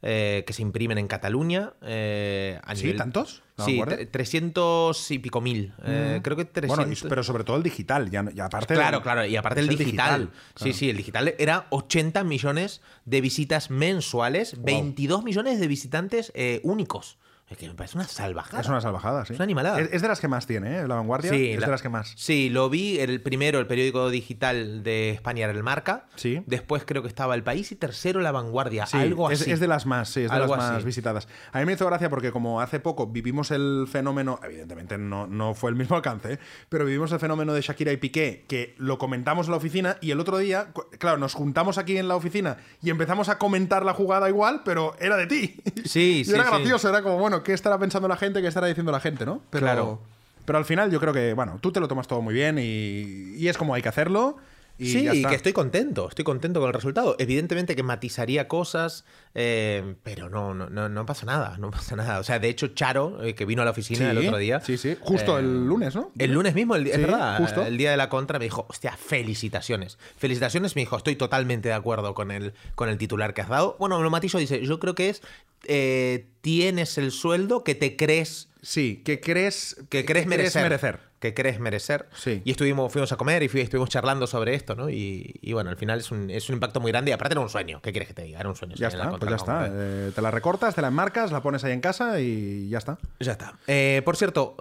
[0.05, 1.73] eh, que se imprimen en Cataluña.
[1.81, 2.83] eh, a ¿Sí?
[2.83, 3.41] nivel- ¿Tantos?
[3.57, 3.95] ¿No Sí, acuerdo?
[4.01, 5.73] tre- 300 y pico mil.
[5.85, 6.85] Eh, creo que 300.
[6.85, 8.73] Bueno, pero sobre todo el digital, ya, ya aparte.
[8.73, 10.29] Claro, del- claro, y aparte el digital.
[10.29, 10.31] claro.
[10.55, 16.59] Sí, sí, el digital era 80 millones de visitas mensuales, 22 millones de visitantes eh,
[16.63, 17.17] únicos.
[17.49, 18.62] Es que me parece una salvajada.
[18.62, 19.34] Es una salvajada, sí.
[19.34, 19.79] Es una animalada.
[19.79, 20.88] Es, es de las que más tiene, ¿eh?
[20.88, 21.32] La vanguardia.
[21.34, 22.13] es la- de las que más.
[22.15, 22.99] Sí, lo vi.
[22.99, 26.08] El primero, el periódico digital de España era el Marca.
[26.15, 26.41] Sí.
[26.47, 28.86] Después creo que estaba El País y tercero La Vanguardia.
[28.88, 29.51] Sí, algo es, así.
[29.51, 30.86] es de las más, sí, es de Algo las más así.
[30.86, 31.27] visitadas.
[31.51, 35.53] A mí me hizo gracia porque como hace poco vivimos el fenómeno, evidentemente no, no
[35.53, 36.39] fue el mismo alcance, ¿eh?
[36.69, 40.10] pero vivimos el fenómeno de Shakira y Piqué, que lo comentamos en la oficina y
[40.12, 43.93] el otro día, claro, nos juntamos aquí en la oficina y empezamos a comentar la
[43.93, 45.62] jugada igual, pero era de ti.
[45.86, 46.49] Sí, y sí, era sí.
[46.49, 48.41] gracioso, era como, bueno, ¿qué estará pensando la gente?
[48.41, 49.41] ¿Qué estará diciendo la gente, no?
[49.49, 49.99] Pero, Claro.
[50.45, 53.36] Pero al final yo creo que, bueno, tú te lo tomas todo muy bien y,
[53.38, 54.38] y es como hay que hacerlo.
[54.79, 57.15] Y sí, y que estoy contento, estoy contento con el resultado.
[57.19, 59.05] Evidentemente que matizaría cosas,
[59.36, 62.19] eh, pero no, no, no, no pasa nada, no pasa nada.
[62.19, 64.62] O sea, de hecho, Charo, eh, que vino a la oficina el otro día.
[64.62, 64.97] Sí, sí.
[64.99, 66.12] Justo eh, el lunes, ¿no?
[66.17, 67.63] El lunes mismo, el, día- Sí, es verdad, justo.
[67.63, 69.97] el día de la contra me dijo, hostia, felicitaciones.
[70.17, 73.75] Felicitaciones, me dijo, estoy totalmente de acuerdo con el, con el titular que has dado.
[73.79, 75.21] Bueno, lo matizo, dice, yo creo que es,
[75.65, 80.63] eh, tienes el sueldo que te crees Sí, que crees que crees merecer.
[80.63, 80.99] merecer.
[81.23, 82.09] Que crees merecer.
[82.13, 82.41] Sí.
[82.43, 84.89] Y estuvimos, fuimos a comer y fui- estuvimos charlando sobre esto, ¿no?
[84.89, 87.12] Y, y bueno, al final es un, es un impacto muy grande.
[87.12, 87.79] Y aparte era un sueño.
[87.81, 88.41] ¿Qué quieres que te diga?
[88.41, 88.75] Era un sueño.
[88.75, 89.69] Ya está, pues ya está.
[89.71, 92.97] Eh, te la recortas, te la enmarcas, la pones ahí en casa y ya está.
[93.21, 93.53] Ya está.
[93.67, 94.57] Eh, por cierto,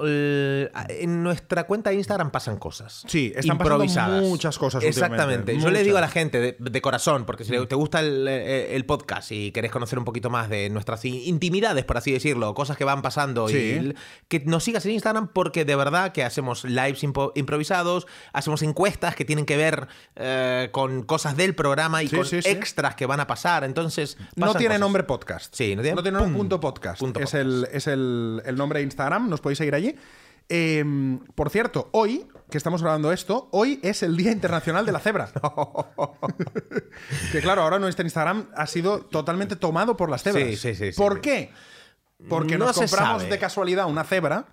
[0.89, 3.03] en nuestra cuenta de Instagram pasan cosas.
[3.09, 4.23] Sí, están pasando improvisadas.
[4.23, 5.59] muchas cosas Exactamente.
[5.59, 8.75] Yo le digo a la gente de, de corazón, porque si te gusta el, eh,
[8.77, 12.77] el podcast y querés conocer un poquito más de nuestras intimidades, por así decirlo, cosas
[12.77, 13.57] que van pasando, Sí.
[13.57, 13.97] y el-
[14.29, 19.15] que nos sigas en Instagram porque de verdad que hacemos lives impo- improvisados, hacemos encuestas
[19.15, 22.49] que tienen que ver eh, con cosas del programa y Sí, con sí, sí.
[22.49, 23.65] extras que van a pasar.
[23.65, 24.81] Entonces, No tiene cosas.
[24.81, 25.55] nombre podcast.
[25.55, 27.01] Sí, no tiene- no tiene nombre pum, punto podcast.
[27.01, 27.35] punto es podcast.
[27.43, 29.97] el, es el, el nombre de Instagram, nos podéis seguir allí.
[30.49, 30.85] Eh,
[31.35, 35.31] por cierto, hoy, que estamos grabando esto, hoy es el Día Internacional de la Cebra.
[37.33, 40.45] que claro, ahora nuestro Instagram ha sido totalmente tomado por las cebras.
[40.45, 40.99] Sí, sí, sí, sí.
[40.99, 41.51] ¿Por qué?
[42.29, 44.47] Porque No nos compramos de casualidad una cebra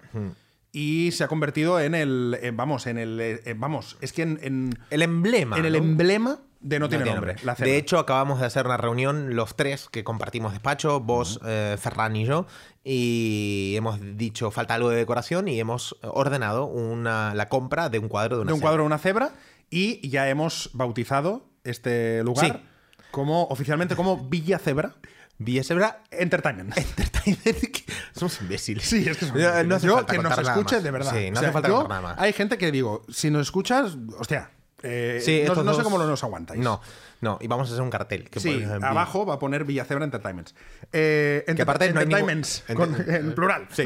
[0.71, 2.37] y se ha convertido en el.
[2.41, 3.19] en- vamos, en el.
[3.21, 4.39] eh, vamos, es que en.
[4.41, 5.57] en- El emblema.
[5.57, 5.79] en el ¿no?
[5.79, 7.35] emblema de no, No tiene tiene nombre.
[7.57, 12.15] De hecho, acabamos de hacer una reunión los tres que compartimos despacho, vos, eh, Ferran
[12.17, 12.47] y yo,
[12.83, 18.09] y hemos dicho falta algo de decoración y hemos ordenado una, la compra de un
[18.09, 18.67] cuadro de una de un cebra.
[18.69, 19.31] cuadro de una cebra
[19.69, 22.53] y ya hemos bautizado este lugar Sí.
[23.11, 24.95] como oficialmente como Villa Cebra
[25.39, 26.77] Villa Cebra Entertainment.
[26.77, 27.77] Entertainment.
[28.13, 28.83] Somos imbéciles.
[28.85, 30.83] Sí, es que son No, no hace yo falta que nos contar nada escuche más.
[30.83, 31.11] de verdad.
[31.15, 32.19] Sí, no O sea, hace falta yo- nada más.
[32.19, 34.51] Hay gente que digo, si nos escuchas, hostia,
[34.83, 36.61] eh, Sí, no, sé cómo lo nos aguantáis.
[36.61, 36.79] No,
[37.21, 38.29] no, y vamos a hacer un cartel.
[38.29, 40.55] Que Sí, pone- abajo va a poner Villacebra Entertainments.
[40.93, 43.67] Eh, Que aparte no hay ningún- Entertainments, con- en plural.
[43.71, 43.83] Sí.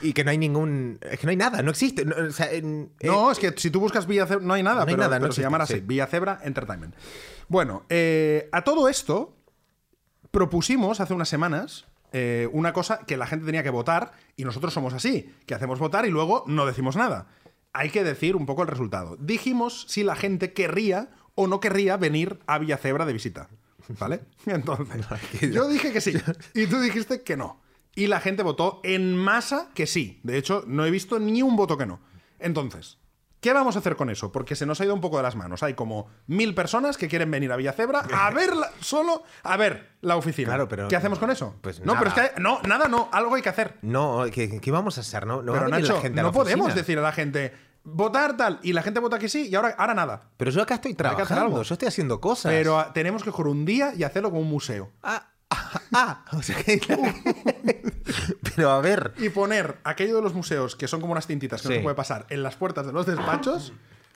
[0.00, 0.98] Y que no hay ningún.
[1.02, 2.04] Es que no hay nada, no existe.
[2.06, 4.80] No, o sea, en- No, es que si tú buscas Villacebra, no hay nada, No
[4.82, 5.80] hay pero, nada, no pero se llamará así, sí.
[5.80, 6.94] Villacebra Entertainment.
[7.48, 9.36] Bueno, eh, a todo esto
[10.32, 14.74] propusimos hace unas semanas eh, una cosa que la gente tenía que votar y nosotros
[14.74, 17.28] somos así, que hacemos votar y luego no decimos nada.
[17.72, 19.16] Hay que decir un poco el resultado.
[19.18, 23.48] Dijimos si la gente querría o no querría venir a Villacebra de visita.
[23.98, 24.20] ¿Vale?
[24.46, 25.06] Entonces,
[25.52, 26.12] yo dije que sí
[26.54, 27.60] y tú dijiste que no.
[27.94, 30.20] Y la gente votó en masa que sí.
[30.22, 32.00] De hecho, no he visto ni un voto que no.
[32.38, 32.98] Entonces,
[33.42, 34.32] ¿qué vamos a hacer con eso?
[34.32, 35.62] Porque se nos ha ido un poco de las manos.
[35.62, 39.90] Hay como mil personas que quieren venir a Villacebra a ver la- solo a ver
[40.00, 40.48] la oficina.
[40.48, 41.56] Claro, pero- ¿Qué hacemos con eso?
[41.60, 42.28] Pues no, pero es nada.
[42.30, 43.76] que hay- no, nada, no, algo hay que hacer.
[43.82, 45.26] No, ¿qué, qué vamos a hacer?
[45.26, 47.02] No, no va a pero venir Nacho, la gente a no la podemos decir a
[47.02, 47.52] la gente
[47.84, 50.22] votar tal y la gente vota que sí y ahora, ahora nada.
[50.36, 51.62] Pero yo acá estoy trabajando, algo.
[51.62, 52.52] yo estoy haciendo cosas.
[52.52, 54.90] Pero ah, tenemos que coger un día y hacerlo como un museo.
[55.02, 56.80] Ah, ah, ah, o sea que-
[58.56, 59.12] Pero a ver.
[59.18, 61.94] y poner aquello de los museos que son como unas tintitas que no se puede
[61.96, 63.72] pasar en las puertas de los despachos,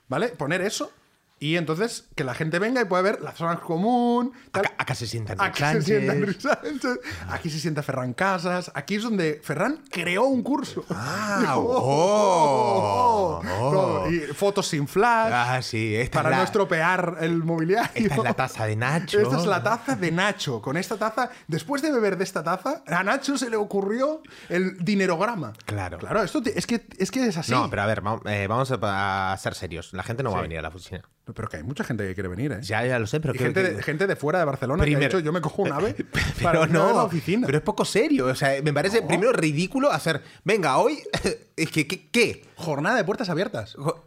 [0.09, 0.29] ¿vale?
[0.29, 0.91] Poner eso
[1.39, 4.33] y entonces que la gente venga y pueda ver la zona común.
[4.53, 4.65] tal.
[4.67, 5.85] Acá, acá se sientan Aquí Sánchez.
[5.85, 6.89] se sienta
[7.29, 10.85] aquí se sienta Ferran Casas, aquí es donde Ferran creó un curso.
[10.91, 14.11] Ah, Oh, oh, oh.
[14.11, 17.91] Y fotos sin flash, Ah, sí, esta para es la, no estropear el mobiliario.
[17.95, 19.21] Esta es la taza de Nacho.
[19.21, 20.61] Esta es la taza de Nacho.
[20.63, 24.79] Con esta taza, después de beber de esta taza, a Nacho se le ocurrió el
[24.85, 25.53] dinerograma.
[25.65, 25.99] Claro.
[25.99, 27.53] Claro, esto te- es, que, es que es así.
[27.53, 29.93] No, pero a ver, vamos, eh, vamos a, a ser serios.
[29.93, 31.03] La gente no va a venir a la oficina.
[31.35, 32.59] Pero que hay mucha gente que quiere venir, ¿eh?
[32.63, 34.85] Ya, ya lo sé, pero Y que- gente, que- de, gente de fuera de Barcelona
[34.85, 35.95] que ha Primero- dicho, yo me cojo un ave
[36.43, 37.47] para Pero a no, la oficina.
[37.47, 38.27] pero es poco serio.
[38.27, 40.23] O sea, me parece primero ridículo hacer.
[40.45, 40.99] Venga, hoy.
[41.57, 42.09] Es que, ¿qué?
[42.11, 42.45] qué?
[42.55, 43.75] Jornada de puertas abiertas.
[43.77, 44.05] Jo-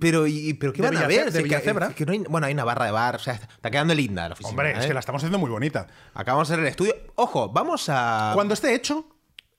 [0.00, 1.30] Pero, y- pero ¿qué De van a ver?
[1.32, 1.42] de
[1.94, 3.16] que- no hay- bueno, hay una barra de bar.
[3.16, 4.50] O sea, está quedando linda la oficina.
[4.50, 4.88] Hombre, es ¿eh?
[4.88, 5.86] que la estamos haciendo muy bonita.
[6.14, 6.94] Acabamos de hacer el estudio.
[7.14, 8.32] Ojo, vamos a.
[8.34, 9.06] Cuando esté hecho,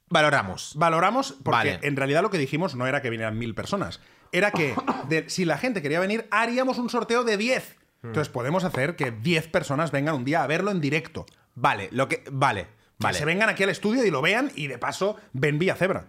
[0.10, 0.74] valoramos?
[0.76, 1.80] valoramos, porque Vale.
[1.82, 4.00] en realidad lo que dijimos no era que vinieran mil personas,
[4.32, 4.76] era que
[5.08, 7.78] de- si la gente quería venir, haríamos un sorteo de 10.
[8.02, 8.08] Hmm.
[8.08, 11.26] Entonces podemos hacer que 10 personas vengan un día a verlo en directo.
[11.56, 12.24] Vale, lo que.
[12.32, 12.64] Vale.
[13.00, 13.18] Que Vale.
[13.18, 16.06] se vengan aquí al estudio y lo vean y de paso ven Vía Cebra.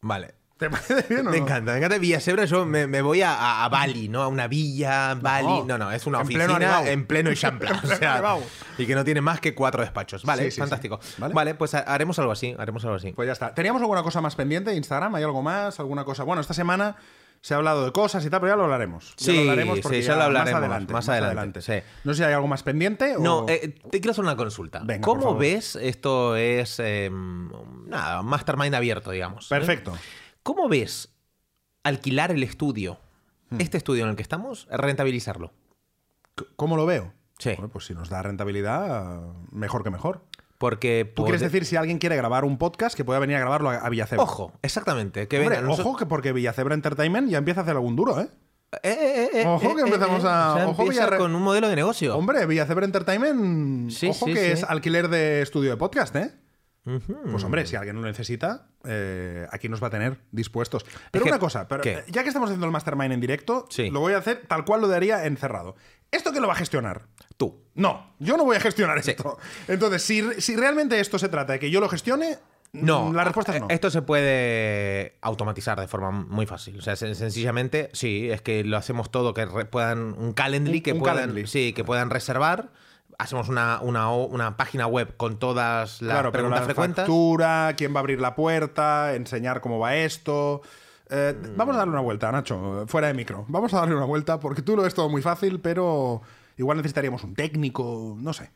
[0.00, 0.34] Vale.
[0.58, 1.44] ¿Te parece bien o Me no?
[1.44, 2.44] encanta, me encanta Villasebra.
[2.44, 4.22] Yo me, me voy a, a- a Bali, ¿no?
[4.22, 5.62] A una villa, Bali.
[5.66, 6.92] No, no, es una en pleno oficina Aribau.
[6.92, 7.70] en pleno Champla.
[7.76, 8.36] O pleno sea,
[8.78, 10.24] y que no tiene más que cuatro despachos.
[10.24, 10.60] Vale, Sí, sí, sí.
[10.60, 11.00] fantástico.
[11.18, 11.34] Vale.
[11.34, 11.54] Vale.
[11.56, 13.12] pues ha- haremos algo así, haremos algo así.
[13.12, 13.54] Pues ya está.
[13.54, 15.16] ¿Teníamos alguna cosa más pendiente de Instagram?
[15.16, 15.80] ¿Hay algo más?
[15.80, 16.22] ¿Alguna cosa?
[16.22, 16.94] Bueno, esta semana
[17.42, 19.14] se ha hablado de cosas y tal, pero ya lo hablaremos.
[19.16, 20.92] Ya Sí, lo hablaremos porque sí, ya lo hablaremos, Más adelante.
[20.92, 21.72] más adelante, sí.
[22.04, 23.20] No sé si hay algo más pendiente o...
[23.20, 24.80] No, eh, te quiero hacer una consulta.
[24.84, 29.46] Venga, ¿Cómo ves esto es eh, nada, mastermind abierto, digamos?
[29.46, 29.48] ¿eh?
[29.56, 29.92] Perfecto.
[30.44, 31.12] ¿Cómo ves
[31.84, 32.98] alquilar el estudio,
[33.50, 33.60] Hmm.
[33.60, 35.52] este estudio en el que estamos, rentabilizarlo?
[36.56, 37.12] ¿Cómo lo veo?
[37.38, 37.50] Sí.
[37.56, 40.24] Bueno, pues si nos da rentabilidad, mejor que mejor.
[40.62, 43.68] Porque ¿Tú quieres decir si alguien quiere grabar un podcast que pueda venir a grabarlo
[43.70, 44.22] a, a Villacebra?
[44.22, 45.26] Ojo, exactamente.
[45.26, 48.20] Que Hombre, vengan nosotros- ojo, que porque Villacebra Entertainment ya empieza a hacer algún duro,
[48.20, 48.28] ¿eh?
[48.84, 51.42] Eh, eh, eh, Ojo que eh, empezamos eh, a- o sea, ojo Villarre- con un
[51.42, 52.16] modelo de negocio.
[52.16, 54.50] Hombre, Villacebra Entertainment, Sí, ojo sí, que sí.
[54.52, 56.30] es alquiler de estudio de podcast, ¿eh?
[56.84, 60.84] Pues hombre, si alguien lo necesita, eh, aquí nos va a tener dispuestos.
[61.10, 61.92] Pero que- una cosa, pero, ¿qué?
[61.94, 64.80] eh, ya que estamos haciendo el mastermind en directo, lo voy a hacer tal cual
[64.80, 65.76] lo daría encerrado.
[66.10, 67.02] ¿Esto quién lo va a gestionar?
[67.46, 67.60] Tú.
[67.74, 69.10] No, yo no voy a gestionar Sí.
[69.12, 69.38] esto.
[69.66, 72.38] Entonces, si, si realmente esto se trata de que yo lo gestione,
[72.72, 73.66] No, mm, la respuesta es eh, no.
[73.68, 76.78] Esto se puede automatizar de forma muy fácil.
[76.78, 80.92] O sea, sen- sencillamente, sí, es que lo hacemos todo, que puedan un Calendly, que
[80.92, 81.46] un puedan, Calendly.
[81.46, 82.70] sí, que puedan reservar.
[83.18, 86.96] Hacemos una, una, una página web con todas las claro, pero preguntas la frecuentes.
[87.04, 90.62] factura, quién va a abrir la puerta, enseñar cómo va esto.
[91.10, 91.56] Eh, Mm.
[91.56, 93.44] Vamos a darle una vuelta, Nacho, fuera de micro.
[93.48, 96.22] Vamos a darle una vuelta porque tú lo ves todo muy fácil, pero
[96.56, 98.50] igual necesitaríamos un técnico, no sé.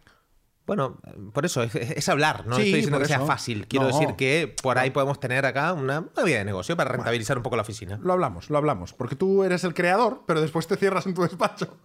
[0.66, 0.98] Bueno,
[1.32, 3.68] por eso, es, es hablar, no Sí, estoy diciendo que sea fácil.
[3.68, 3.92] Quiero No.
[3.96, 7.44] decir que por ahí podemos tener acá una, una vía de negocio para rentabilizar un
[7.44, 8.00] poco la oficina.
[8.02, 8.92] Lo hablamos, lo hablamos.
[8.92, 11.76] Porque tú eres el creador, pero después te cierras en tu despacho.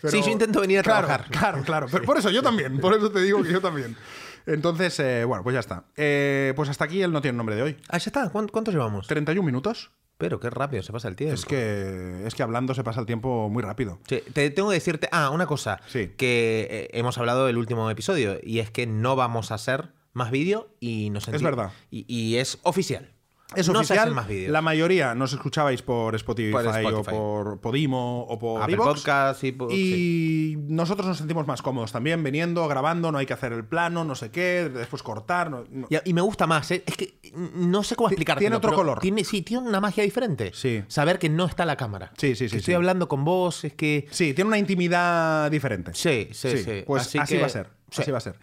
[0.00, 1.30] Pero- Sí, yo intento venir a Claro, trabajar.
[1.32, 1.86] Claro, claro.
[1.90, 2.78] Pero por eso yo también.
[2.78, 3.96] Por eso te digo que yo también.
[4.46, 5.84] Entonces, eh, bueno, pues ya está.
[5.96, 7.76] Eh, pues hasta aquí el no tiene nombre de hoy.
[7.88, 8.30] Ah, ya está.
[8.30, 9.08] ¿Cuánto, cuánto llevamos?
[9.08, 9.90] 31 minutos.
[10.18, 11.34] Pero qué rápido se pasa el tiempo.
[11.34, 14.00] Es que, es que hablando se pasa el tiempo muy rápido.
[14.08, 16.10] Sí, te tengo que decirte, ah, una cosa, Sí.
[16.16, 20.30] que eh, hemos hablado del último episodio, y es que no vamos a hacer más
[20.32, 21.70] vídeo y nos Es verdad.
[21.90, 23.12] Y, y es oficial.
[23.56, 23.98] Es no se oficial.
[24.00, 24.52] hacen más vídeos.
[24.52, 28.88] La mayoría nos escuchabais por Spotify, Por o por Podimo o por Apple iVoox.
[28.88, 29.52] Podcast y...
[29.52, 30.52] po- sí.
[30.52, 34.04] Y nosotros nos sentimos más cómodos también viniendo, grabando, no hay que hacer el plano,
[34.04, 35.50] no sé qué, después cortar.
[35.50, 36.84] no- no- Y, y me gusta más, ¿eh?
[36.86, 37.14] es que
[37.54, 38.40] no sé cómo explicarte.
[38.40, 38.98] tiene otro color.
[39.00, 40.50] Tiene, sí, tiene una magia diferente.
[40.52, 40.82] Sí.
[40.88, 42.12] Saber que no está la cámara.
[42.18, 42.56] Sí, sí, sí, Que sí.
[42.58, 44.06] estoy hablando con vos, es que...
[44.10, 45.92] Sí, tiene una intimidad diferente.
[45.94, 46.82] Sí, sí, sí.
[46.86, 47.70] Pues así, Así que- va a ser.
[47.90, 48.02] sí.
[48.02, 48.38] Así va a ser.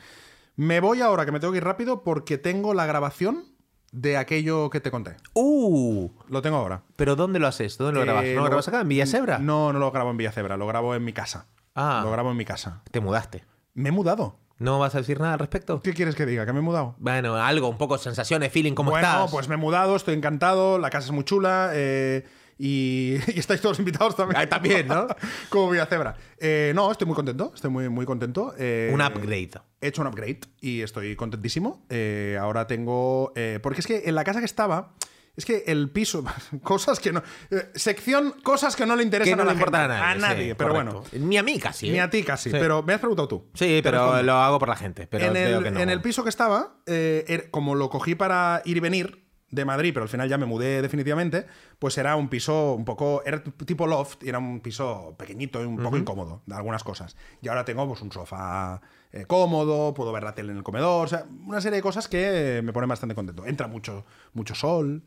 [0.55, 3.53] Me voy ahora, que me tengo que ir rápido, porque tengo la grabación
[3.95, 5.15] de aquello que te conté.
[5.33, 6.09] ¡Uh!
[6.29, 6.83] Lo tengo ahora.
[6.95, 7.77] ¿Pero dónde lo haces?
[7.77, 8.25] ¿Dónde lo grabas?
[8.25, 8.81] Eh, ¿No lo grabas acá?
[8.81, 9.39] ¿En Villasebra?
[9.39, 11.47] No, no lo grabo en Villacebra, lo grabo en mi casa.
[11.75, 12.01] Ah.
[12.03, 12.81] Lo grabo en mi casa.
[12.91, 13.45] Te mudaste.
[13.73, 14.37] Me he mudado.
[14.57, 15.81] ¿No vas a decir nada al respecto?
[15.81, 16.45] ¿Qué quieres que diga?
[16.45, 16.95] ¿Que me he mudado?
[16.99, 19.31] Bueno, algo, un poco sensaciones, feeling, ¿cómo bueno, estás?
[19.31, 22.25] pues me he mudado, estoy encantado, la casa es muy chula eh,
[22.57, 24.39] y, y estáis todos invitados también.
[24.41, 25.07] Ah, también, ¿no?
[25.49, 26.15] Como Villacebra.
[26.37, 28.53] Eh, no, estoy muy contento, estoy muy, muy contento.
[28.57, 29.51] eh, Un upgrade.
[29.85, 31.85] He hecho un upgrade y estoy contentísimo.
[31.89, 33.31] Eh, ahora tengo.
[33.35, 34.93] eh, porque es que en la casa que estaba.
[35.37, 36.23] Es que el piso.
[36.63, 37.21] Cosas que no.
[37.51, 38.33] eh, sección.
[38.41, 39.95] Cosas que no le interesan Que no a le la importan gente.
[40.03, 40.49] a nadie.
[40.49, 41.03] sí, pero correcto.
[41.11, 41.27] bueno.
[41.27, 41.89] Ni a mí casi.
[41.89, 42.49] Ni a ti casi.
[42.51, 42.57] Sí.
[42.59, 43.45] Pero me has preguntado tú.
[43.53, 44.23] Sí, Te pero respondo.
[44.23, 45.07] lo hago por la gente.
[45.07, 45.79] Pero en, el, que no.
[45.81, 49.63] en el piso que estaba, eh, er- como lo cogí para ir y venir de
[49.65, 51.45] Madrid, pero al final ya me mudé definitivamente,
[51.79, 55.65] pues era un piso un poco, era tipo loft, y era un piso pequeñito y
[55.65, 57.15] un poco incómodo de algunas cosas.
[57.41, 58.81] Y ahora tengo pues un sofá
[59.15, 62.07] eh, cómodo, puedo ver la tele en el comedor, o sea, una serie de cosas
[62.07, 63.45] que me ponen bastante contento.
[63.45, 65.01] Entra mucho, mucho sol.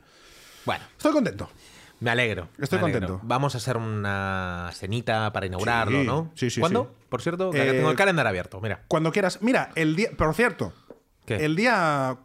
[0.64, 1.48] Bueno, Estoy contento.
[2.00, 2.48] me alegro.
[2.58, 3.00] Estoy me alegro.
[3.08, 3.26] contento.
[3.28, 6.32] Vamos a hacer una cenita para inaugurarlo, Sí, ¿no?
[6.34, 6.90] sí, sí, ¿Cuándo?
[6.92, 7.04] sí.
[7.08, 8.60] Por cierto, que Eh, tengo el calendario abierto.
[8.60, 8.82] Mira.
[8.88, 9.40] Cuando quieras.
[9.42, 10.10] Mira, el día.
[10.16, 10.72] Por cierto,
[11.26, 11.44] ¿Qué?
[11.44, 12.18] el día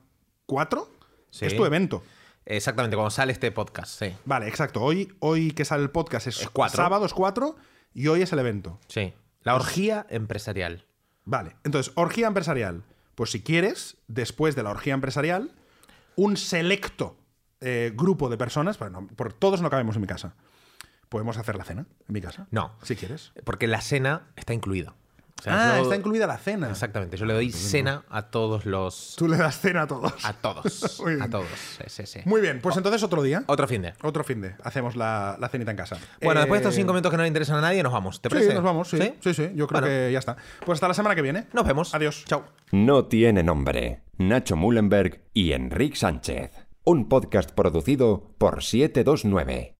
[0.46, 0.89] 4
[1.30, 1.46] Sí.
[1.46, 2.04] es tu evento.
[2.46, 4.13] Exactamente, cuando sale este podcast, sí.
[4.26, 4.82] Vale, exacto.
[4.82, 6.76] Hoy, hoy que sale el podcast es, Es cuatro.
[6.76, 7.56] sábado, es 4
[7.93, 8.80] y hoy es el evento.
[8.88, 9.13] Sí.
[9.41, 10.86] La orgía empresarial.
[11.25, 12.83] Vale, entonces, orgía empresarial.
[13.15, 15.51] Pues si quieres, después de la orgía empresarial,
[16.15, 17.17] un selecto
[17.62, 20.36] eh, grupo de personas, bueno, por todos no cabemos en mi casa.
[21.09, 22.47] Podemos hacer la cena en mi casa.
[22.49, 22.73] No.
[22.81, 23.31] Si quieres.
[23.45, 24.95] Porque la cena está incluida.
[25.43, 26.69] O sea, ah, yo- está incluida la cena.
[26.69, 27.17] Exactamente.
[27.17, 29.15] Yo le doy cena a todos los.
[29.17, 30.13] Tú le das cena a todos.
[30.23, 30.99] A todos.
[31.03, 31.21] Muy bien.
[31.23, 31.47] a todos.
[31.79, 32.19] Sí, sí, sí.
[32.23, 33.43] Muy bien, pues entonces otro día.
[33.47, 33.93] Otro fin de.
[34.03, 34.56] Otro fin de.
[34.63, 35.97] Hacemos la, la cenita en casa.
[36.21, 38.21] Bueno, después de estos Eh, cinco minutos que no le interesan a nadie, nos vamos.
[38.21, 38.53] ¿Te Sí, parece?
[38.53, 38.97] nos vamos, sí.
[39.19, 40.38] Sí, sí, yo creo Bueno, que ya está.
[40.65, 41.47] Pues hasta la semana que viene.
[41.51, 41.93] Nos vemos.
[41.93, 42.23] Adiós.
[42.25, 42.45] Chao.
[42.71, 44.01] No tiene nombre.
[44.17, 46.51] Nacho Mullenberg y Enrique Sánchez.
[46.86, 49.72] Un podcast producido por 729.